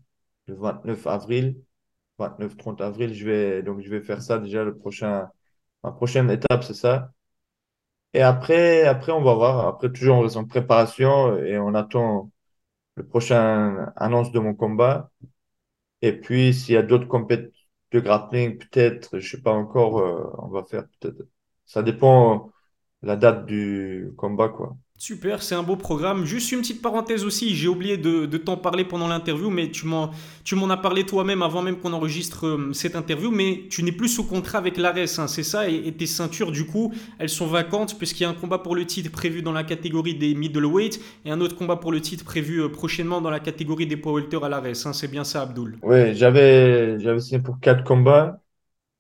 le 0.47 0.55
29 0.55 1.07
avril. 1.07 1.63
29-30 2.19 2.81
avril, 2.83 3.15
je 3.15 3.25
vais, 3.27 3.63
donc 3.63 3.81
je 3.81 3.91
vais 3.91 4.03
faire 4.03 4.23
ça 4.23 4.39
déjà 4.39 4.65
le 4.65 4.77
prochain, 4.77 5.31
ma 5.85 5.93
prochaine 5.93 6.31
étape, 6.31 6.65
c'est 6.65 6.75
ça. 6.75 7.13
Et 8.13 8.23
après, 8.23 8.85
après, 8.87 9.13
on 9.13 9.23
va 9.23 9.35
voir. 9.35 9.67
Après, 9.67 9.91
toujours, 9.93 10.19
on 10.19 10.21
reste 10.23 10.37
en 10.37 10.45
préparation 10.45 11.37
et 11.39 11.59
on 11.59 11.75
attend 11.75 12.31
le 12.97 13.07
prochain 13.07 13.93
annonce 13.97 14.33
de 14.33 14.41
mon 14.41 14.55
combat. 14.55 15.11
Et 16.03 16.13
puis, 16.13 16.55
s'il 16.55 16.75
y 16.75 16.79
a 16.79 16.83
d'autres 16.83 17.09
compétitions 17.09 17.53
de 17.93 18.01
grappling, 18.01 18.59
peut-être, 18.59 19.19
je 19.19 19.31
sais 19.37 19.43
pas 19.43 19.53
encore, 19.53 19.99
euh, 20.01 20.31
on 20.39 20.49
va 20.49 20.65
faire 20.65 20.85
peut-être. 21.01 21.23
Ça 21.67 21.83
dépend 21.83 22.53
la 23.03 23.17
date 23.17 23.47
du 23.47 24.13
combat, 24.17 24.49
quoi. 24.49 24.77
Super, 25.03 25.43
c'est 25.43 25.55
un 25.55 25.63
beau 25.63 25.77
programme. 25.77 26.27
Juste 26.27 26.53
une 26.53 26.61
petite 26.61 26.83
parenthèse 26.83 27.25
aussi, 27.25 27.57
j'ai 27.57 27.69
oublié 27.69 27.97
de, 27.97 28.27
t'en 28.37 28.59
parler 28.59 28.85
pendant 28.85 29.09
l'interview, 29.09 29.49
mais 29.49 29.71
tu 29.71 29.87
m'en, 29.87 30.11
as 30.69 30.77
parlé 30.77 31.07
toi-même 31.07 31.41
avant 31.41 31.63
même 31.63 31.79
qu'on 31.79 31.95
enregistre 31.95 32.47
euh, 32.47 32.73
cette 32.75 32.95
interview, 32.97 33.31
mais 33.31 33.63
tu 33.71 33.83
n'es 33.83 33.93
plus 33.93 34.11
sous 34.11 34.25
contrat 34.25 34.59
avec 34.59 34.77
l'ARES, 34.77 35.19
hein, 35.19 35.27
c'est 35.27 35.43
ça, 35.43 35.71
et, 35.71 35.91
tes 35.93 36.05
ceintures, 36.05 36.53
du 36.53 36.67
coup, 36.67 36.93
elles 37.19 37.31
sont 37.31 37.47
vacantes, 37.47 37.97
puisqu'il 37.97 38.25
y 38.25 38.27
a 38.27 38.29
un 38.29 38.35
combat 38.35 38.59
pour 38.59 38.77
le 38.77 38.85
titre 38.85 39.11
prévu 39.11 39.41
dans 39.41 39.53
la 39.53 39.65
catégorie 39.65 40.17
des 40.17 40.35
middleweight, 40.35 41.01
et 41.25 41.31
un 41.31 41.41
autre 41.41 41.57
combat 41.57 41.77
pour 41.77 41.93
le 41.93 42.03
titre 42.03 42.27
prévu 42.27 42.61
euh, 42.61 42.69
prochainement 42.69 43.23
dans 43.23 43.31
la 43.31 43.41
catégorie 43.41 43.87
des 43.87 43.97
poids 43.97 44.21
à 44.43 44.49
l'ARES, 44.51 44.85
hein, 44.85 44.93
c'est 44.93 45.11
bien 45.11 45.25
ça, 45.25 45.41
Abdul. 45.41 45.79
Ouais, 45.83 46.13
j'avais, 46.15 47.01
j'avais 47.01 47.21
signé 47.21 47.41
pour 47.41 47.59
quatre 47.59 47.85
combats. 47.85 48.43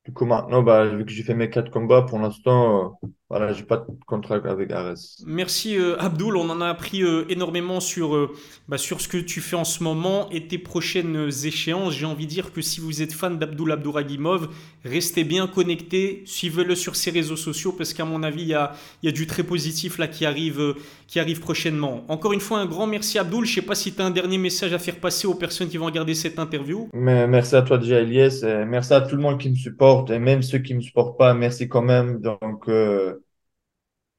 Du 0.06 0.14
coup, 0.14 0.24
maintenant, 0.24 0.62
bah, 0.62 0.86
vu 0.86 1.04
que 1.04 1.12
j'ai 1.12 1.24
fait 1.24 1.34
mes 1.34 1.50
quatre 1.50 1.70
combats, 1.70 2.00
pour 2.00 2.18
l'instant, 2.18 2.96
euh, 3.04 3.08
voilà, 3.30 3.52
j'ai 3.52 3.62
pas 3.62 3.76
de 3.76 3.84
contrat 4.06 4.40
avec 4.44 4.72
Ares. 4.72 4.96
Merci 5.24 5.78
euh, 5.78 5.94
Abdoul, 6.00 6.36
on 6.36 6.50
en 6.50 6.60
a 6.60 6.66
appris 6.66 7.04
euh, 7.04 7.26
énormément 7.28 7.78
sur, 7.78 8.16
euh, 8.16 8.34
bah, 8.68 8.76
sur 8.76 9.00
ce 9.00 9.06
que 9.06 9.18
tu 9.18 9.40
fais 9.40 9.54
en 9.54 9.62
ce 9.62 9.84
moment 9.84 10.28
et 10.30 10.48
tes 10.48 10.58
prochaines 10.58 11.28
échéances. 11.44 11.94
J'ai 11.94 12.06
envie 12.06 12.24
de 12.24 12.30
dire 12.30 12.52
que 12.52 12.60
si 12.60 12.80
vous 12.80 13.02
êtes 13.02 13.12
fan 13.12 13.38
d'Abdoul 13.38 13.70
Abdouragimov, 13.70 14.48
restez 14.84 15.22
bien 15.22 15.46
connectés, 15.46 16.22
suivez-le 16.26 16.74
sur 16.74 16.96
ses 16.96 17.12
réseaux 17.12 17.36
sociaux 17.36 17.70
parce 17.70 17.94
qu'à 17.94 18.04
mon 18.04 18.24
avis, 18.24 18.42
il 18.42 18.48
y 18.48 18.54
a, 18.54 18.72
il 19.04 19.06
y 19.06 19.08
a 19.08 19.12
du 19.12 19.28
très 19.28 19.44
positif 19.44 19.98
là 19.98 20.08
qui 20.08 20.26
arrive, 20.26 20.74
qui 21.06 21.20
arrive 21.20 21.38
prochainement. 21.38 22.04
Encore 22.08 22.32
une 22.32 22.40
fois, 22.40 22.58
un 22.58 22.66
grand 22.66 22.88
merci 22.88 23.16
Abdoul. 23.16 23.46
Je 23.46 23.54
sais 23.54 23.62
pas 23.62 23.76
si 23.76 23.92
tu 23.92 24.02
as 24.02 24.06
un 24.06 24.10
dernier 24.10 24.38
message 24.38 24.72
à 24.72 24.80
faire 24.80 24.96
passer 24.96 25.28
aux 25.28 25.34
personnes 25.34 25.68
qui 25.68 25.76
vont 25.76 25.86
regarder 25.86 26.14
cette 26.14 26.40
interview. 26.40 26.88
Mais 26.92 27.28
merci 27.28 27.54
à 27.54 27.62
toi 27.62 27.78
déjà 27.78 28.00
Elias, 28.00 28.44
merci 28.66 28.92
à 28.92 29.02
tout 29.02 29.14
le 29.14 29.22
monde 29.22 29.38
qui 29.38 29.50
me 29.50 29.54
supporte 29.54 30.10
et 30.10 30.18
même 30.18 30.42
ceux 30.42 30.58
qui 30.58 30.74
me 30.74 30.80
supportent 30.80 31.16
pas, 31.16 31.32
merci 31.32 31.68
quand 31.68 31.82
même. 31.82 32.20
Donc 32.20 32.68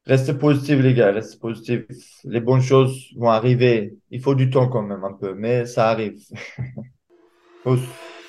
Restez 0.06 0.34
positif, 0.34 0.80
les 0.80 0.94
gars, 0.94 1.12
restez 1.12 1.38
positif. 1.40 1.86
Les 2.24 2.40
bonnes 2.42 2.62
choses 2.62 3.08
vont 3.16 3.30
arriver. 3.30 3.98
Il 4.10 4.22
faut 4.22 4.36
du 4.36 4.50
temps 4.50 4.68
quand 4.68 4.82
même 4.82 5.04
un 5.04 5.14
peu, 5.14 5.34
mais 5.36 5.66
ça 5.66 5.90
arrive. 5.90 6.20